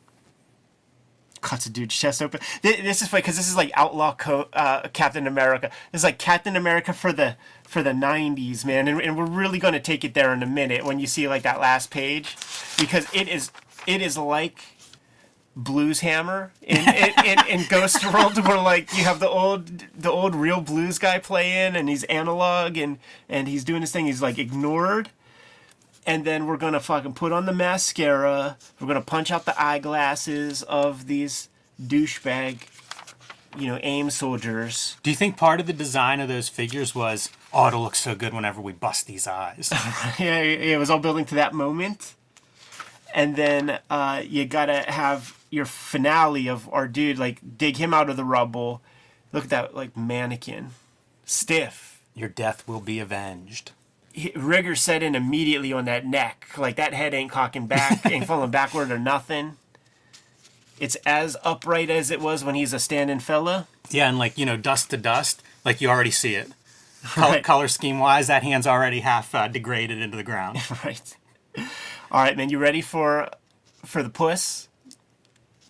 Cuts 1.42 1.68
a 1.68 1.70
dude's 1.70 1.96
chest 1.96 2.24
open. 2.24 2.40
This 2.64 3.02
is 3.02 3.08
funny 3.08 3.22
because 3.22 3.38
this 3.38 3.48
is 3.48 3.56
like 3.56 3.72
outlaw 3.76 4.16
Co- 4.16 4.50
uh, 4.54 4.88
captain 4.90 5.28
america. 5.28 5.70
This 5.92 6.00
is 6.00 6.04
like 6.04 6.18
captain 6.18 6.56
america 6.56 6.92
for 6.94 7.14
the 7.14 7.38
for 7.64 7.84
the 7.84 7.92
90s 7.92 8.66
man 8.66 8.88
and, 8.88 9.02
and 9.02 9.18
we're 9.18 9.26
really 9.26 9.60
going 9.60 9.74
to 9.74 9.80
take 9.80 10.04
it 10.04 10.14
there 10.14 10.34
in 10.34 10.42
a 10.44 10.48
minute 10.48 10.86
when 10.86 11.00
you 11.00 11.08
see 11.08 11.28
like 11.28 11.44
that 11.44 11.60
last 11.60 11.90
page 11.92 12.36
because 12.78 13.08
it 13.14 13.28
is 13.28 13.52
it 13.88 14.02
is 14.02 14.18
like 14.18 14.76
blues 15.56 16.02
hammer 16.02 16.52
in, 16.62 16.78
in, 16.78 17.26
in, 17.26 17.48
in 17.48 17.66
ghost 17.70 18.06
world 18.14 18.38
where 18.46 18.60
like 18.60 18.92
you 18.96 19.04
have 19.04 19.20
the 19.20 19.30
old 19.30 19.86
the 19.98 20.12
old 20.12 20.36
real 20.36 20.60
blues 20.62 21.00
guy 21.00 21.18
playing 21.18 21.76
and 21.76 21.88
he's 21.88 22.04
analog 22.06 22.78
and 22.78 23.00
and 23.30 23.48
he's 23.48 23.64
doing 23.64 23.82
his 23.82 23.92
thing. 23.92 24.06
He's 24.06 24.22
like 24.22 24.38
ignored 24.38 25.10
and 26.06 26.26
then 26.26 26.46
we're 26.46 26.58
gonna 26.58 26.80
fucking 26.80 27.14
put 27.14 27.32
on 27.32 27.46
the 27.46 27.54
mascara 27.54 28.58
we're 28.80 28.88
gonna 28.88 29.02
punch 29.02 29.32
out 29.32 29.46
the 29.46 29.62
eyeglasses 29.62 30.64
of 30.64 31.08
these 31.08 31.50
douchebag 31.82 32.60
you 33.58 33.68
know 33.68 33.80
aim 33.84 34.10
soldiers 34.10 34.98
Do 35.04 35.10
you 35.10 35.16
think 35.16 35.38
part 35.38 35.60
of 35.60 35.68
the 35.68 35.74
design 35.74 36.20
of 36.20 36.28
those 36.28 36.50
figures 36.50 36.94
was, 36.94 37.30
"Oh, 37.54 37.68
it'll 37.68 37.82
look 37.84 37.96
so 37.96 38.16
good 38.16 38.34
whenever 38.34 38.60
we 38.62 38.74
bust 38.74 39.08
these 39.08 39.28
eyes"? 39.28 39.70
yeah, 40.20 40.40
it 40.40 40.78
was 40.78 40.90
all 40.90 41.00
building 41.00 41.26
to 41.26 41.36
that 41.36 41.54
moment. 41.54 42.14
And 43.14 43.38
then 43.38 43.80
uh, 43.90 44.22
you 44.26 44.46
gotta 44.46 44.80
have 44.92 45.40
your 45.50 45.66
finale 45.66 46.48
of 46.50 46.68
our 46.74 46.88
dude, 46.88 47.18
like 47.18 47.58
dig 47.58 47.78
him 47.78 47.94
out 47.94 48.10
of 48.10 48.18
the 48.18 48.26
rubble. 48.26 48.82
Look 49.32 49.46
at 49.46 49.50
that, 49.52 49.76
like 49.76 49.96
mannequin, 49.96 50.72
stiff. 51.24 52.02
Your 52.14 52.30
death 52.30 52.68
will 52.68 52.82
be 52.82 53.00
avenged. 53.00 53.72
Rigor 54.36 54.76
set 54.76 55.04
in 55.04 55.16
immediately 55.16 55.74
on 55.74 55.86
that 55.86 56.06
neck, 56.06 56.48
like 56.58 56.76
that 56.78 56.94
head 56.94 57.14
ain't 57.14 57.32
cocking 57.32 57.68
back, 57.68 58.06
ain't 58.12 58.26
falling 58.26 58.52
backward 58.52 58.92
or 58.92 59.00
nothing. 59.00 59.58
It's 60.80 60.96
as 61.06 61.38
upright 61.44 61.90
as 61.90 62.12
it 62.12 62.20
was 62.20 62.44
when 62.44 62.56
he's 62.56 62.74
a 62.74 62.80
standing 62.80 63.20
fella. 63.20 63.68
Yeah, 63.90 64.10
and 64.10 64.18
like 64.18 64.38
you 64.38 64.46
know, 64.46 64.58
dust 64.58 64.90
to 64.92 64.98
dust, 64.98 65.42
like 65.64 65.82
you 65.82 65.90
already 65.90 66.12
see 66.12 66.36
it. 66.36 66.52
Color, 67.04 67.32
Right. 67.34 67.44
color 67.44 67.68
scheme 67.68 68.00
wise, 68.00 68.28
that 68.28 68.44
hand's 68.44 68.66
already 68.66 69.02
half 69.02 69.34
uh, 69.36 69.48
degraded 69.48 70.02
into 70.02 70.18
the 70.18 70.24
ground. 70.24 70.58
right. 70.84 71.16
All 72.12 72.22
right, 72.24 72.36
man, 72.36 72.50
you 72.50 72.58
ready 72.58 72.82
for 72.82 73.30
for 73.86 74.02
the 74.02 74.10
puss? 74.10 74.68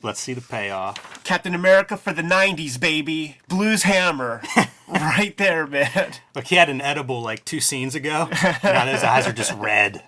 Let's 0.05 0.19
see 0.19 0.33
the 0.33 0.41
payoff. 0.41 1.23
Captain 1.23 1.55
America 1.55 1.97
for 1.97 2.13
the 2.13 2.21
90s, 2.21 2.79
baby. 2.79 3.39
Blues 3.47 3.81
Hammer. 3.81 4.43
right 4.87 5.35
there, 5.35 5.65
man. 5.65 6.13
Look, 6.35 6.45
he 6.45 6.57
had 6.57 6.69
an 6.69 6.79
edible 6.79 7.23
like 7.23 7.43
two 7.43 7.59
scenes 7.59 7.95
ago. 7.95 8.29
now 8.63 8.85
his 8.85 9.03
eyes 9.03 9.25
are 9.25 9.33
just 9.33 9.51
red. 9.53 10.03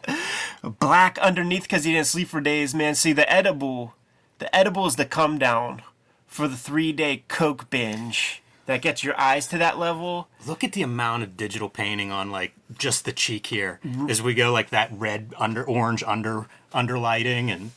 Black 0.61 1.17
underneath 1.17 1.63
because 1.63 1.83
he 1.83 1.93
didn't 1.93 2.05
sleep 2.05 2.27
for 2.27 2.39
days, 2.39 2.75
man. 2.75 2.93
See, 2.93 3.11
the 3.11 3.27
edible, 3.33 3.95
the 4.37 4.55
edible 4.55 4.85
is 4.85 4.97
the 4.97 5.05
come 5.05 5.39
down 5.39 5.81
for 6.27 6.47
the 6.47 6.57
three 6.57 6.91
day 6.91 7.23
Coke 7.27 7.71
binge 7.71 8.43
that 8.67 8.83
gets 8.83 9.03
your 9.03 9.19
eyes 9.19 9.47
to 9.47 9.57
that 9.57 9.79
level. 9.79 10.27
Look 10.45 10.63
at 10.63 10.73
the 10.73 10.83
amount 10.83 11.23
of 11.23 11.35
digital 11.35 11.69
painting 11.69 12.11
on 12.11 12.29
like 12.29 12.53
just 12.77 13.03
the 13.03 13.13
cheek 13.13 13.47
here 13.47 13.79
as 14.07 14.21
we 14.21 14.35
go 14.35 14.51
like 14.53 14.69
that 14.69 14.91
red 14.91 15.33
under 15.39 15.63
orange 15.63 16.03
under 16.03 16.45
underlighting 16.71 17.49
and 17.49 17.71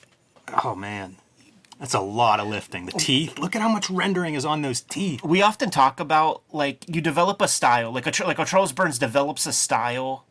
oh 0.62 0.74
man. 0.74 1.16
That's 1.80 1.94
a 1.94 2.00
lot 2.00 2.40
of 2.40 2.46
lifting. 2.46 2.84
The 2.84 2.92
teeth. 2.92 3.38
Look 3.38 3.56
at 3.56 3.62
how 3.62 3.70
much 3.70 3.88
rendering 3.88 4.34
is 4.34 4.44
on 4.44 4.60
those 4.60 4.82
teeth. 4.82 5.24
We 5.24 5.40
often 5.40 5.70
talk 5.70 5.98
about 5.98 6.42
like 6.52 6.84
you 6.86 7.00
develop 7.00 7.40
a 7.40 7.48
style, 7.48 7.90
like 7.90 8.06
a 8.06 8.26
like 8.26 8.38
a 8.38 8.44
Charles 8.44 8.72
Burns 8.72 8.98
develops 8.98 9.46
a 9.46 9.52
style, 9.52 10.26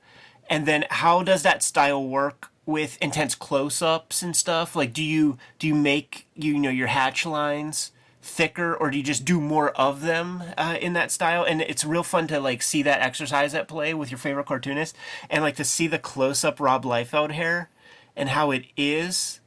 and 0.47 0.67
then 0.67 0.85
how 0.91 1.23
does 1.23 1.41
that 1.41 1.63
style 1.63 2.05
work 2.05 2.51
with 2.67 2.99
intense 3.01 3.33
close-ups 3.33 4.21
and 4.21 4.35
stuff? 4.35 4.75
Like, 4.75 4.93
do 4.93 5.03
you 5.03 5.39
do 5.57 5.67
you 5.67 5.73
make 5.73 6.27
you 6.35 6.59
know 6.59 6.69
your 6.69 6.88
hatch 6.88 7.25
lines 7.25 7.91
thicker, 8.21 8.75
or 8.75 8.91
do 8.91 8.97
you 8.97 9.03
just 9.03 9.25
do 9.25 9.41
more 9.41 9.71
of 9.71 10.01
them 10.01 10.43
uh, 10.55 10.77
in 10.79 10.93
that 10.93 11.09
style? 11.09 11.43
And 11.43 11.62
it's 11.62 11.83
real 11.83 12.03
fun 12.03 12.27
to 12.27 12.39
like 12.39 12.62
see 12.62 12.83
that 12.83 13.01
exercise 13.01 13.55
at 13.55 13.67
play 13.67 13.95
with 13.95 14.12
your 14.12 14.19
favorite 14.19 14.45
cartoonist, 14.45 14.95
and 15.31 15.41
like 15.41 15.55
to 15.55 15.65
see 15.65 15.88
the 15.88 15.97
close-up 15.97 16.59
Rob 16.59 16.83
Liefeld 16.83 17.31
hair 17.31 17.71
and 18.15 18.29
how 18.29 18.51
it 18.51 18.65
is 18.77 19.38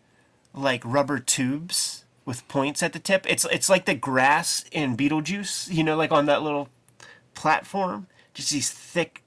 like 0.54 0.82
rubber 0.84 1.18
tubes 1.18 2.04
with 2.24 2.46
points 2.48 2.82
at 2.82 2.92
the 2.92 2.98
tip. 2.98 3.26
It's 3.28 3.46
it's 3.50 3.68
like 3.68 3.84
the 3.84 3.94
grass 3.94 4.64
in 4.70 4.96
Beetlejuice, 4.96 5.72
you 5.72 5.82
know, 5.82 5.96
like 5.96 6.12
on 6.12 6.26
that 6.26 6.42
little 6.42 6.68
platform. 7.34 8.06
Just 8.34 8.50
these 8.50 8.70
thick 8.70 9.22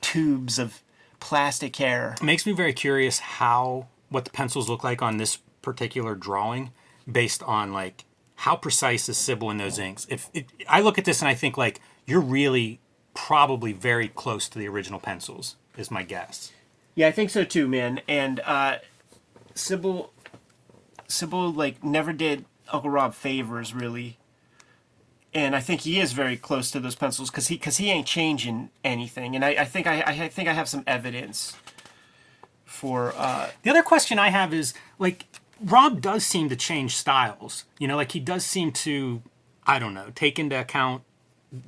tubes 0.00 0.58
of 0.58 0.82
plastic 1.20 1.76
hair. 1.76 2.14
It 2.20 2.24
makes 2.24 2.46
me 2.46 2.52
very 2.52 2.72
curious 2.72 3.18
how 3.18 3.88
what 4.08 4.24
the 4.24 4.30
pencils 4.30 4.68
look 4.68 4.84
like 4.84 5.02
on 5.02 5.16
this 5.16 5.38
particular 5.62 6.14
drawing 6.14 6.70
based 7.10 7.42
on 7.42 7.72
like 7.72 8.04
how 8.36 8.56
precise 8.56 9.08
is 9.08 9.16
Sibal 9.16 9.50
in 9.50 9.56
those 9.56 9.78
inks. 9.78 10.06
If 10.08 10.30
it, 10.34 10.46
I 10.68 10.80
look 10.80 10.98
at 10.98 11.04
this 11.04 11.20
and 11.20 11.28
I 11.28 11.34
think 11.34 11.56
like 11.56 11.80
you're 12.04 12.20
really 12.20 12.80
probably 13.14 13.72
very 13.72 14.08
close 14.08 14.48
to 14.48 14.58
the 14.58 14.68
original 14.68 15.00
pencils 15.00 15.56
is 15.76 15.90
my 15.90 16.02
guess. 16.02 16.52
Yeah, 16.94 17.08
I 17.08 17.12
think 17.12 17.30
so 17.30 17.44
too, 17.44 17.66
man. 17.68 18.00
And 18.08 18.40
uh 18.40 18.78
Sibal 19.54 20.10
Sibal 21.08 21.54
like 21.54 21.82
never 21.84 22.12
did 22.12 22.44
Uncle 22.72 22.90
Rob 22.90 23.14
favors 23.14 23.74
really. 23.74 24.18
And 25.34 25.54
I 25.54 25.60
think 25.60 25.82
he 25.82 26.00
is 26.00 26.12
very 26.12 26.36
close 26.36 26.70
to 26.70 26.80
those 26.80 26.94
pencils 26.94 27.30
because 27.30 27.48
he 27.48 27.56
because 27.56 27.76
he 27.76 27.90
ain't 27.90 28.06
changing 28.06 28.70
anything. 28.82 29.34
And 29.34 29.44
I, 29.44 29.50
I 29.50 29.64
think 29.64 29.86
I, 29.86 30.02
I 30.02 30.28
think 30.28 30.48
I 30.48 30.52
have 30.52 30.68
some 30.68 30.82
evidence 30.86 31.56
for 32.64 33.12
uh 33.16 33.50
The 33.62 33.70
other 33.70 33.82
question 33.82 34.18
I 34.18 34.28
have 34.28 34.54
is 34.54 34.74
like 34.98 35.26
Rob 35.62 36.00
does 36.00 36.24
seem 36.24 36.48
to 36.48 36.56
change 36.56 36.96
styles. 36.96 37.64
You 37.78 37.88
know, 37.88 37.96
like 37.96 38.12
he 38.12 38.20
does 38.20 38.44
seem 38.44 38.72
to 38.72 39.22
I 39.66 39.78
don't 39.78 39.94
know, 39.94 40.10
take 40.14 40.38
into 40.38 40.58
account 40.58 41.02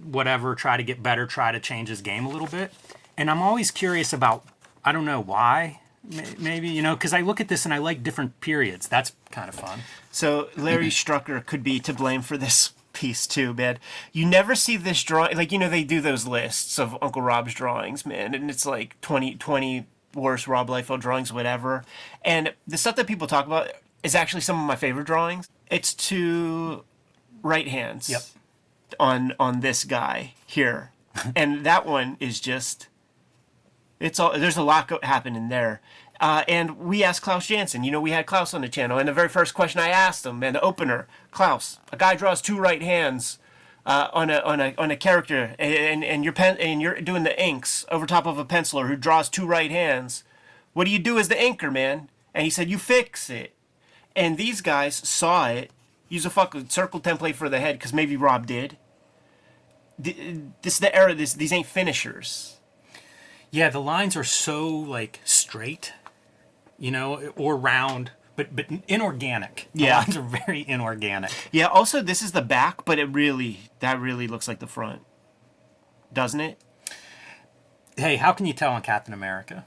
whatever, 0.03 0.55
try 0.55 0.77
to 0.77 0.83
get 0.83 1.03
better, 1.03 1.27
try 1.27 1.53
to 1.53 1.61
change 1.61 1.89
his 1.89 2.01
game 2.01 2.25
a 2.25 2.29
little 2.29 2.49
bit. 2.49 2.73
And 3.17 3.31
I'm 3.31 3.43
always 3.43 3.71
curious 3.71 4.13
about 4.13 4.47
I 4.85 4.93
don't 4.93 5.05
know 5.05 5.21
why. 5.21 5.81
May- 6.05 6.35
Maybe, 6.39 6.69
you 6.69 6.83
know, 6.83 6.95
because 6.95 7.13
I 7.13 7.21
look 7.21 7.41
at 7.41 7.49
this 7.49 7.65
and 7.65 7.73
I 7.75 7.79
like 7.79 8.03
different 8.03 8.41
periods. 8.41 8.89
That's 8.89 9.13
kind 9.31 9.49
of 9.49 9.55
fun. 9.55 9.81
So 10.11 10.49
Larry 10.57 10.91
Stucker 10.91 11.41
could 11.41 11.63
be 11.63 11.81
to 11.81 11.93
blame 11.93 12.23
for 12.23 12.37
this 12.37 12.73
piece 12.93 13.27
too, 13.27 13.53
man. 13.55 13.79
You 14.13 14.27
never 14.27 14.55
see 14.55 14.77
this 14.77 15.03
drawing, 15.03 15.37
like 15.37 15.53
you 15.53 15.59
know 15.59 15.69
they 15.69 15.85
do 15.85 16.01
those 16.01 16.27
lists 16.27 16.79
of 16.79 16.97
Uncle 17.03 17.23
Rob's 17.23 17.55
drawings, 17.55 18.05
man, 18.07 18.35
and 18.35 18.51
it's 18.51 18.67
like 18.67 19.01
20, 19.03 19.37
20 19.37 19.87
worst 20.15 20.49
Rob 20.49 20.69
Liefeld 20.69 21.01
drawings, 21.01 21.33
whatever. 21.33 21.85
And 22.25 22.55
the 22.67 22.77
stuff 22.79 22.97
that 22.97 23.07
people 23.07 23.27
talk 23.27 23.47
about 23.47 23.71
is 24.03 24.15
actually 24.15 24.41
some 24.41 24.59
of 24.59 24.67
my 24.67 24.75
favorite 24.77 25.07
drawings. 25.07 25.49
It's 25.71 25.93
two 25.95 26.85
right 27.43 27.69
hands 27.69 28.09
Yep. 28.09 28.23
on 28.99 29.35
on 29.39 29.61
this 29.61 29.85
guy 29.85 30.33
here, 30.47 30.91
and 31.37 31.65
that 31.67 31.85
one 31.87 32.17
is 32.21 32.41
just 32.41 32.89
it's 34.01 34.19
all 34.19 34.39
there's 34.39 34.57
a 34.57 34.63
lot 34.63 34.89
go- 34.89 35.01
happening 35.03 35.49
there. 35.49 35.81
Uh, 36.21 36.43
and 36.49 36.79
we 36.79 37.05
asked 37.05 37.23
Klaus 37.23 37.47
Janson. 37.47 37.85
You 37.85 37.93
know, 37.93 38.01
we 38.01 38.11
had 38.11 38.27
Klaus 38.27 38.53
on 38.53 38.63
the 38.63 38.69
channel, 38.69 38.99
and 38.99 39.09
the 39.09 39.13
very 39.13 39.29
first 39.29 39.55
question 39.55 39.81
I 39.81 39.89
asked 39.89 40.27
him, 40.27 40.43
and 40.43 40.57
the 40.57 40.61
opener, 40.61 41.07
Klaus, 41.31 41.79
a 41.93 41.97
guy 41.97 42.17
draws 42.17 42.43
two 42.43 42.59
right 42.59 42.83
hands 42.83 43.39
uh, 43.87 44.09
on 44.13 44.29
a 44.31 44.41
on 44.41 44.61
a 44.61 44.75
on 44.77 44.91
a 44.91 44.97
character, 44.97 45.55
and 45.59 46.05
and 46.05 46.25
you're 46.25 46.33
pen 46.33 46.57
and 46.59 46.83
you're 46.83 47.01
doing 47.01 47.23
the 47.23 47.41
inks 47.41 47.85
over 47.91 48.07
top 48.07 48.27
of 48.27 48.39
a 48.39 48.45
penciler 48.45 48.89
who 48.89 48.97
draws 48.97 49.29
two 49.29 49.47
right 49.47 49.71
hands. 49.71 50.25
What 50.73 50.85
do 50.85 50.91
you 50.91 50.99
do 50.99 51.19
as 51.19 51.29
the 51.29 51.35
inker, 51.35 51.73
man? 51.73 52.11
And 52.35 52.45
he 52.45 52.51
said, 52.51 52.71
you 52.71 52.79
fix 52.79 53.31
it. 53.31 53.55
And 54.15 54.37
these 54.37 54.61
guys 54.61 54.95
saw 54.97 55.49
it, 55.49 55.71
use 56.09 56.27
a 56.27 56.31
fucking 56.31 56.69
circle 56.69 57.01
template 57.01 57.35
for 57.35 57.49
the 57.49 57.59
head, 57.59 57.77
because 57.77 57.93
maybe 57.93 58.17
Rob 58.17 58.47
did 58.47 58.77
this 59.99 60.75
is 60.75 60.79
the 60.79 60.95
era. 60.95 61.15
This 61.15 61.35
these 61.35 61.53
ain't 61.53 61.67
finishers. 61.67 62.58
Yeah, 63.51 63.71
the 63.71 63.81
lines 63.81 64.17
are 64.17 64.25
so 64.25 64.69
like 64.69 65.21
straight, 65.25 65.93
you 66.79 66.91
know, 66.91 67.33
or 67.37 67.57
round, 67.57 68.11
but 68.37 68.55
but 68.55 68.67
inorganic. 68.87 69.69
The 69.75 69.85
Yeah. 69.85 69.99
lines 69.99 70.17
are 70.17 70.23
very 70.47 70.67
inorganic. 70.69 71.31
Yeah. 71.51 71.67
Also, 71.67 72.03
this 72.03 72.23
is 72.23 72.33
the 72.33 72.43
back, 72.43 72.85
but 72.85 72.99
it 72.99 73.07
really 73.07 73.71
that 73.81 74.01
really 74.01 74.27
looks 74.29 74.47
like 74.49 74.59
the 74.59 74.67
front, 74.67 75.03
doesn't 76.13 76.41
it? 76.41 76.61
Hey, 77.97 78.17
how 78.17 78.33
can 78.33 78.47
you 78.47 78.53
tell 78.53 78.73
on 78.73 78.83
Captain 78.83 79.15
America? 79.15 79.67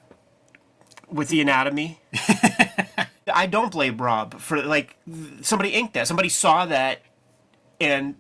With 1.10 1.28
the 1.30 1.41
anatomy. 1.41 2.00
I 3.34 3.46
don't 3.46 3.72
blame 3.72 3.98
Rob 3.98 4.39
for 4.39 4.62
like 4.62 4.98
somebody 5.41 5.70
inked 5.72 5.94
that. 5.96 6.08
Somebody 6.08 6.30
saw 6.30 6.65
that 6.67 7.02
and 7.80 8.15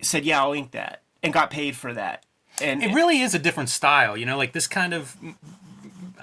said, 0.00 0.24
"Yeah, 0.24 0.42
I'll 0.42 0.52
ink 0.52 0.70
that," 0.72 1.02
and 1.22 1.32
got 1.32 1.50
paid 1.50 1.76
for 1.76 1.92
that. 1.92 2.24
And 2.60 2.82
It 2.82 2.94
really 2.94 3.20
is 3.20 3.34
a 3.34 3.38
different 3.38 3.68
style, 3.68 4.16
you 4.16 4.26
know, 4.26 4.36
like 4.36 4.52
this 4.52 4.66
kind 4.66 4.92
of 4.92 5.16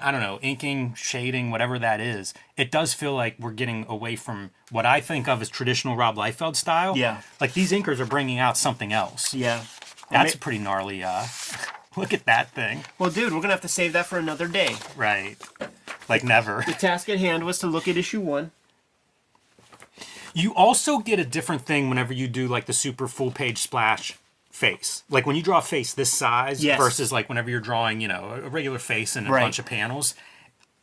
I 0.02 0.10
don't 0.10 0.20
know, 0.20 0.38
inking, 0.40 0.94
shading, 0.94 1.50
whatever 1.50 1.78
that 1.78 2.00
is. 2.00 2.32
It 2.56 2.70
does 2.70 2.94
feel 2.94 3.14
like 3.14 3.36
we're 3.38 3.50
getting 3.52 3.84
away 3.88 4.16
from 4.16 4.50
what 4.70 4.86
I 4.86 5.00
think 5.00 5.28
of 5.28 5.42
as 5.42 5.50
traditional 5.50 5.94
Rob 5.96 6.16
Liefeld 6.16 6.56
style. 6.56 6.96
Yeah. 6.96 7.20
Like 7.40 7.52
these 7.52 7.70
inkers 7.70 7.98
are 8.00 8.06
bringing 8.06 8.38
out 8.38 8.56
something 8.56 8.92
else. 8.92 9.34
yeah. 9.34 9.64
That's 10.10 10.34
a 10.34 10.38
pretty 10.38 10.58
gnarly 10.58 11.04
uh 11.04 11.26
look 11.96 12.12
at 12.12 12.24
that 12.26 12.50
thing. 12.50 12.84
Well, 12.98 13.10
dude, 13.10 13.32
we're 13.32 13.40
gonna 13.40 13.52
have 13.52 13.60
to 13.60 13.68
save 13.68 13.92
that 13.92 14.06
for 14.06 14.18
another 14.18 14.48
day. 14.48 14.74
Right. 14.96 15.36
Like 16.08 16.24
never. 16.24 16.64
The 16.66 16.72
task 16.72 17.08
at 17.08 17.18
hand 17.18 17.44
was 17.44 17.58
to 17.60 17.66
look 17.68 17.86
at 17.86 17.96
issue 17.96 18.20
one. 18.20 18.50
You 20.34 20.54
also 20.54 20.98
get 20.98 21.18
a 21.18 21.24
different 21.24 21.62
thing 21.62 21.88
whenever 21.88 22.12
you 22.12 22.26
do 22.28 22.48
like 22.48 22.66
the 22.66 22.72
super 22.72 23.06
full 23.08 23.30
page 23.30 23.58
splash 23.58 24.16
face. 24.60 25.02
Like 25.08 25.26
when 25.26 25.36
you 25.36 25.42
draw 25.42 25.58
a 25.58 25.62
face 25.62 25.92
this 25.94 26.12
size 26.12 26.62
Yes. 26.62 26.78
versus 26.78 27.10
like 27.10 27.28
whenever 27.28 27.48
you're 27.50 27.60
drawing, 27.60 28.00
you 28.00 28.08
know, 28.08 28.40
a 28.44 28.48
regular 28.48 28.78
face 28.78 29.16
and 29.16 29.26
a 29.26 29.30
Right. 29.30 29.42
bunch 29.42 29.58
of 29.58 29.66
panels. 29.66 30.14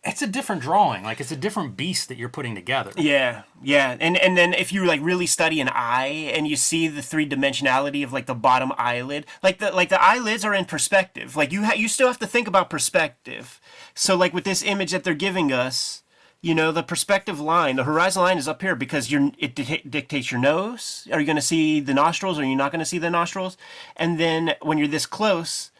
It's 0.03 0.21
a 0.21 0.27
different 0.27 0.61
drawing. 0.61 1.03
Like 1.03 1.19
it's 1.19 1.31
a 1.31 1.35
different 1.35 1.75
beast 1.75 2.07
that 2.07 2.17
you're 2.17 2.29
putting 2.29 2.55
together. 2.55 2.91
Yeah, 2.95 3.41
yeah, 3.61 3.97
and 3.99 4.15
and 4.17 4.37
then 4.37 4.53
if 4.53 4.71
you 4.71 4.85
like 4.85 5.01
really 5.03 5.25
study 5.25 5.59
an 5.59 5.69
eye 5.69 6.31
and 6.33 6.47
you 6.47 6.55
see 6.55 6.87
the 6.87 7.01
three 7.01 7.27
dimensionality 7.27 8.03
of 8.05 8.13
like 8.13 8.25
the 8.25 8.35
bottom 8.35 8.71
eyelid, 8.77 9.25
like 9.43 9.57
the 9.59 9.71
like 9.71 9.89
the 9.89 10.01
eyelids 10.01 10.45
are 10.45 10.53
in 10.53 10.65
perspective. 10.65 11.35
Like 11.35 11.51
you 11.51 11.65
ha- 11.65 11.73
you 11.75 11.87
still 11.89 12.07
have 12.07 12.19
to 12.19 12.27
think 12.27 12.47
about 12.47 12.69
perspective. 12.69 13.59
So 13.95 14.15
like 14.15 14.33
with 14.33 14.45
this 14.45 14.63
image 14.63 14.91
that 14.91 15.03
they're 15.03 15.13
giving 15.27 15.51
us, 15.51 16.03
you 16.41 16.53
know, 16.53 16.71
the 16.71 16.83
perspective 16.83 17.39
line, 17.39 17.75
the 17.77 17.83
horizon 17.83 18.21
line 18.21 18.37
is 18.37 18.47
up 18.47 18.61
here 18.61 18.75
because 18.75 19.11
you're 19.11 19.31
it 19.37 19.55
di- 19.55 19.83
dictates 19.89 20.31
your 20.31 20.39
nose. 20.39 21.07
Are 21.11 21.19
you 21.19 21.25
going 21.25 21.35
to 21.35 21.41
see 21.41 21.79
the 21.79 21.93
nostrils? 21.93 22.37
Or 22.37 22.43
are 22.43 22.45
you 22.45 22.55
not 22.55 22.71
going 22.71 22.79
to 22.79 22.85
see 22.85 22.99
the 22.99 23.09
nostrils? 23.09 23.57
And 23.95 24.19
then 24.19 24.53
when 24.61 24.77
you're 24.77 24.87
this 24.87 25.05
close, 25.05 25.71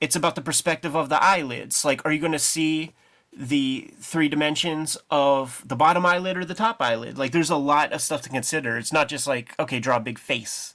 it's 0.00 0.16
about 0.16 0.34
the 0.34 0.42
perspective 0.42 0.94
of 0.94 1.08
the 1.08 1.22
eyelids. 1.22 1.84
Like, 1.84 2.04
are 2.04 2.12
you 2.12 2.20
going 2.20 2.32
to 2.32 2.38
see 2.38 2.92
the 3.36 3.90
three 3.98 4.28
dimensions 4.28 4.96
of 5.10 5.62
the 5.66 5.76
bottom 5.76 6.06
eyelid 6.06 6.36
or 6.36 6.44
the 6.44 6.54
top 6.54 6.80
eyelid? 6.80 7.18
Like, 7.18 7.32
there's 7.32 7.50
a 7.50 7.56
lot 7.56 7.92
of 7.92 8.00
stuff 8.00 8.22
to 8.22 8.28
consider. 8.28 8.76
It's 8.76 8.92
not 8.92 9.08
just 9.08 9.26
like, 9.26 9.54
okay, 9.58 9.80
draw 9.80 9.96
a 9.96 10.00
big 10.00 10.18
face. 10.18 10.74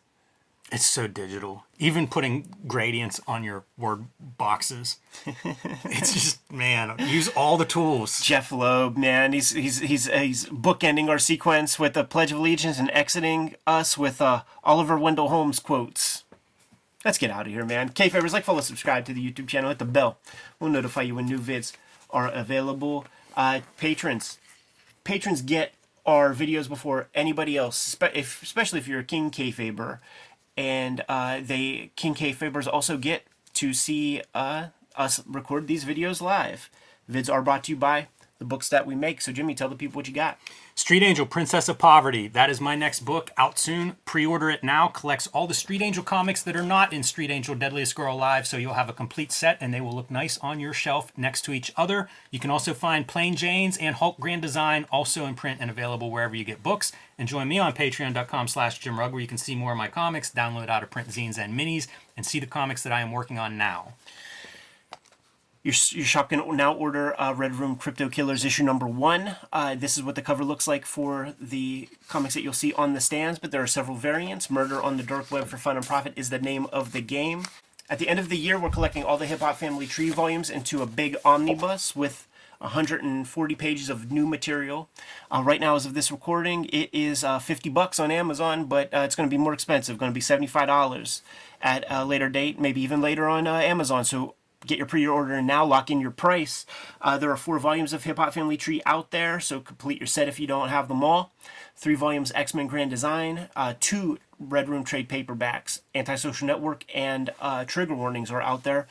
It's 0.71 0.85
so 0.85 1.07
digital. 1.07 1.65
Even 1.79 2.07
putting 2.07 2.55
gradients 2.67 3.19
on 3.27 3.43
your 3.43 3.63
word 3.77 4.05
boxes. 4.19 4.97
it's 5.25 6.13
just 6.13 6.51
man, 6.51 6.95
use 6.99 7.27
all 7.29 7.57
the 7.57 7.65
tools. 7.65 8.21
Jeph 8.21 8.51
Loeb, 8.51 8.95
man, 8.95 9.33
he's 9.33 9.51
he's 9.51 9.79
he's 9.79 10.07
he's 10.07 10.45
bookending 10.45 11.09
our 11.09 11.17
sequence 11.17 11.79
with 11.79 11.93
the 11.93 12.03
Pledge 12.03 12.31
of 12.31 12.37
Allegiance 12.37 12.77
and 12.77 12.91
exiting 12.91 13.55
us 13.65 13.97
with 13.97 14.21
uh, 14.21 14.43
Oliver 14.63 14.97
Wendell 14.97 15.29
Holmes 15.29 15.59
quotes. 15.59 16.23
Let's 17.03 17.17
get 17.17 17.31
out 17.31 17.47
of 17.47 17.53
here, 17.53 17.65
man. 17.65 17.89
Kayfabers, 17.89 18.33
like, 18.33 18.43
follow, 18.43 18.59
subscribe 18.59 19.05
to 19.05 19.13
the 19.13 19.31
YouTube 19.31 19.47
channel, 19.47 19.69
hit 19.69 19.79
the 19.79 19.85
bell. 19.85 20.17
We'll 20.59 20.69
notify 20.69 21.03
you 21.03 21.15
when 21.15 21.27
new 21.27 21.39
vids 21.39 21.71
are 22.09 22.27
available. 22.27 23.05
Uh, 23.37 23.61
patrons, 23.77 24.37
patrons 25.05 25.41
get 25.41 25.73
our 26.05 26.33
videos 26.33 26.67
before 26.67 27.07
anybody 27.15 27.55
else, 27.55 27.95
if, 28.13 28.43
especially 28.43 28.79
if 28.79 28.87
you're 28.87 28.99
a 28.99 29.03
King 29.03 29.31
Kayfaber. 29.31 29.99
And 30.59 31.05
uh, 31.07 31.39
they 31.41 31.91
King 31.95 32.13
Kayfabers 32.13 32.67
also 32.67 32.97
get 32.97 33.23
to 33.53 33.73
see 33.73 34.21
uh, 34.35 34.67
us 34.93 35.23
record 35.25 35.67
these 35.67 35.85
videos 35.85 36.21
live. 36.21 36.69
Vids 37.09 37.31
are 37.31 37.41
brought 37.41 37.63
to 37.63 37.71
you 37.71 37.77
by 37.77 38.09
the 38.39 38.45
books 38.45 38.69
that 38.69 38.87
we 38.87 38.95
make. 38.95 39.21
So, 39.21 39.31
Jimmy, 39.31 39.53
tell 39.53 39.69
the 39.69 39.75
people 39.75 39.97
what 39.97 40.07
you 40.07 40.13
got. 40.13 40.39
Street 40.73 41.03
Angel, 41.03 41.25
Princess 41.25 41.67
of 41.67 41.77
Poverty. 41.77 42.29
That 42.29 42.49
is 42.49 42.61
my 42.61 42.73
next 42.73 43.01
book 43.01 43.31
out 43.37 43.59
soon. 43.59 43.97
Pre 44.05 44.25
order 44.25 44.49
it 44.49 44.63
now. 44.63 44.87
Collects 44.87 45.27
all 45.27 45.45
the 45.45 45.53
Street 45.53 45.81
Angel 45.81 46.03
comics 46.03 46.41
that 46.43 46.55
are 46.55 46.63
not 46.63 46.93
in 46.93 47.03
Street 47.03 47.29
Angel 47.29 47.53
Deadliest 47.53 47.95
Girl 47.95 48.15
Alive, 48.15 48.47
so 48.47 48.55
you'll 48.55 48.75
have 48.75 48.89
a 48.89 48.93
complete 48.93 49.33
set 49.33 49.57
and 49.59 49.73
they 49.73 49.81
will 49.81 49.91
look 49.91 50.09
nice 50.09 50.37
on 50.37 50.61
your 50.61 50.71
shelf 50.71 51.11
next 51.17 51.41
to 51.43 51.51
each 51.51 51.73
other. 51.75 52.09
You 52.31 52.39
can 52.39 52.49
also 52.49 52.73
find 52.73 53.05
Plain 53.05 53.35
Janes 53.35 53.77
and 53.77 53.95
Hulk 53.95 54.17
Grand 54.21 54.41
Design 54.41 54.85
also 54.89 55.25
in 55.25 55.35
print 55.35 55.59
and 55.59 55.69
available 55.69 56.09
wherever 56.09 56.35
you 56.35 56.45
get 56.45 56.63
books. 56.63 56.93
And 57.17 57.27
join 57.27 57.49
me 57.49 57.59
on 57.59 57.73
patreon.com 57.73 58.47
slash 58.47 58.79
Jim 58.79 58.97
Rugg 58.97 59.11
where 59.11 59.21
you 59.21 59.27
can 59.27 59.37
see 59.37 59.55
more 59.55 59.73
of 59.73 59.77
my 59.77 59.89
comics, 59.89 60.31
download 60.31 60.69
out 60.69 60.81
of 60.81 60.89
print 60.89 61.09
zines 61.09 61.37
and 61.37 61.59
minis, 61.59 61.87
and 62.15 62.25
see 62.25 62.39
the 62.39 62.47
comics 62.47 62.83
that 62.83 62.93
I 62.93 63.01
am 63.01 63.11
working 63.11 63.37
on 63.37 63.57
now. 63.57 63.95
Your, 65.61 65.73
your 65.89 66.05
shop 66.05 66.29
can 66.29 66.55
now 66.55 66.73
order 66.73 67.19
uh, 67.19 67.33
Red 67.33 67.55
Room 67.55 67.75
Crypto 67.75 68.07
Killers 68.07 68.45
issue 68.45 68.63
number 68.63 68.87
one. 68.87 69.35
Uh, 69.51 69.75
this 69.75 69.97
is 69.97 70.03
what 70.03 70.15
the 70.15 70.21
cover 70.21 70.45
looks 70.45 70.67
like 70.67 70.85
for 70.85 71.33
the 71.39 71.89
comics 72.07 72.33
that 72.33 72.43
you'll 72.43 72.53
see 72.53 72.71
on 72.73 72.93
the 72.93 73.01
stands, 73.01 73.39
but 73.39 73.51
there 73.51 73.61
are 73.61 73.67
several 73.67 73.97
variants. 73.97 74.49
Murder 74.49 74.81
on 74.81 74.95
the 74.95 75.03
Dark 75.03 75.29
Web 75.31 75.47
for 75.47 75.57
Fun 75.57 75.75
and 75.75 75.85
Profit 75.85 76.13
is 76.15 76.29
the 76.29 76.39
name 76.39 76.67
of 76.71 76.93
the 76.93 77.01
game. 77.01 77.43
At 77.89 77.99
the 77.99 78.07
end 78.07 78.19
of 78.19 78.29
the 78.29 78.37
year, 78.37 78.57
we're 78.57 78.69
collecting 78.69 79.03
all 79.03 79.17
the 79.17 79.25
Hip 79.25 79.41
Hop 79.41 79.57
Family 79.57 79.85
Tree 79.85 80.11
volumes 80.11 80.49
into 80.49 80.81
a 80.81 80.85
big 80.85 81.17
omnibus 81.25 81.93
with 81.93 82.25
140 82.59 83.55
pages 83.55 83.89
of 83.89 84.11
new 84.11 84.27
material. 84.27 84.89
Uh, 85.29 85.41
right 85.43 85.59
now, 85.59 85.75
as 85.75 85.85
of 85.85 85.93
this 85.93 86.11
recording, 86.11 86.65
it 86.65 86.89
is 86.93 87.23
uh, 87.23 87.39
50 87.39 87.69
bucks 87.69 87.99
on 87.99 88.11
Amazon, 88.11 88.65
but 88.65 88.93
uh, 88.93 88.99
it's 88.99 89.15
going 89.15 89.27
to 89.27 89.33
be 89.33 89.37
more 89.37 89.53
expensive. 89.53 89.97
Going 89.97 90.11
to 90.11 90.13
be 90.13 90.21
$75 90.21 91.21
at 91.61 91.83
a 91.89 92.05
later 92.05 92.29
date, 92.29 92.59
maybe 92.59 92.81
even 92.81 93.01
later 93.01 93.27
on 93.27 93.47
uh, 93.47 93.55
Amazon. 93.55 94.05
So 94.05 94.35
get 94.65 94.77
your 94.77 94.87
pre-order 94.87 95.41
now 95.41 95.65
lock 95.65 95.89
in 95.89 95.99
your 96.01 96.11
price. 96.11 96.65
Uh, 97.01 97.17
there 97.17 97.31
are 97.31 97.37
four 97.37 97.59
volumes 97.59 97.93
of 97.93 98.03
hip 98.03 98.17
hop 98.17 98.33
family 98.33 98.57
tree 98.57 98.81
out 98.85 99.11
there 99.11 99.39
so 99.39 99.59
complete 99.59 99.99
your 99.99 100.07
set 100.07 100.27
if 100.27 100.39
you 100.39 100.47
don't 100.47 100.69
have 100.69 100.87
them 100.87 101.03
all. 101.03 101.31
Three 101.75 101.95
volumes 101.95 102.31
x-men 102.35 102.67
grand 102.67 102.89
design 102.89 103.49
uh, 103.55 103.73
two 103.79 104.19
red 104.39 104.69
room 104.69 104.83
trade 104.83 105.09
paperbacks 105.09 105.81
antisocial 105.93 106.47
network 106.47 106.85
and 106.93 107.31
uh, 107.39 107.65
trigger 107.65 107.95
warnings 107.95 108.31
are 108.31 108.41
out 108.41 108.63
there 108.63 108.87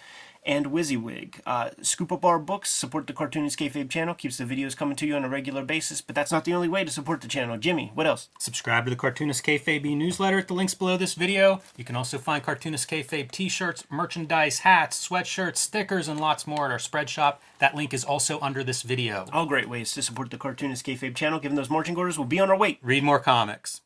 and 0.48 0.66
WYSIWYG. 0.66 1.40
Uh, 1.46 1.70
scoop 1.82 2.10
up 2.10 2.24
our 2.24 2.38
books, 2.38 2.70
support 2.70 3.06
the 3.06 3.12
Cartoonist 3.12 3.58
Kayfabe 3.58 3.90
channel, 3.90 4.14
keeps 4.14 4.38
the 4.38 4.44
videos 4.44 4.74
coming 4.74 4.96
to 4.96 5.06
you 5.06 5.14
on 5.14 5.24
a 5.24 5.28
regular 5.28 5.62
basis, 5.62 6.00
but 6.00 6.16
that's 6.16 6.32
not 6.32 6.46
the 6.46 6.54
only 6.54 6.68
way 6.68 6.84
to 6.84 6.90
support 6.90 7.20
the 7.20 7.28
channel. 7.28 7.58
Jimmy, 7.58 7.92
what 7.94 8.06
else? 8.06 8.30
Subscribe 8.38 8.84
to 8.84 8.90
the 8.90 8.96
Cartoonist 8.96 9.44
Kayfabe 9.44 9.94
newsletter 9.94 10.38
at 10.38 10.48
the 10.48 10.54
links 10.54 10.74
below 10.74 10.96
this 10.96 11.14
video. 11.14 11.60
You 11.76 11.84
can 11.84 11.96
also 11.96 12.16
find 12.16 12.42
Cartoonist 12.42 12.88
Kayfabe 12.88 13.30
t-shirts, 13.30 13.84
merchandise, 13.90 14.60
hats, 14.60 15.06
sweatshirts, 15.06 15.58
stickers, 15.58 16.08
and 16.08 16.18
lots 16.18 16.46
more 16.46 16.64
at 16.64 16.72
our 16.72 16.78
spread 16.78 17.10
shop. 17.10 17.42
That 17.58 17.74
link 17.74 17.92
is 17.92 18.04
also 18.04 18.40
under 18.40 18.64
this 18.64 18.82
video. 18.82 19.26
All 19.32 19.46
great 19.46 19.68
ways 19.68 19.92
to 19.92 20.02
support 20.02 20.30
the 20.30 20.38
Cartoonist 20.38 20.86
Kayfabe 20.86 21.14
channel. 21.14 21.38
Given 21.38 21.56
those 21.56 21.70
marching 21.70 21.96
orders, 21.96 22.18
we'll 22.18 22.26
be 22.26 22.40
on 22.40 22.50
our 22.50 22.56
way. 22.56 22.78
Read 22.82 23.04
more 23.04 23.18
comics. 23.20 23.82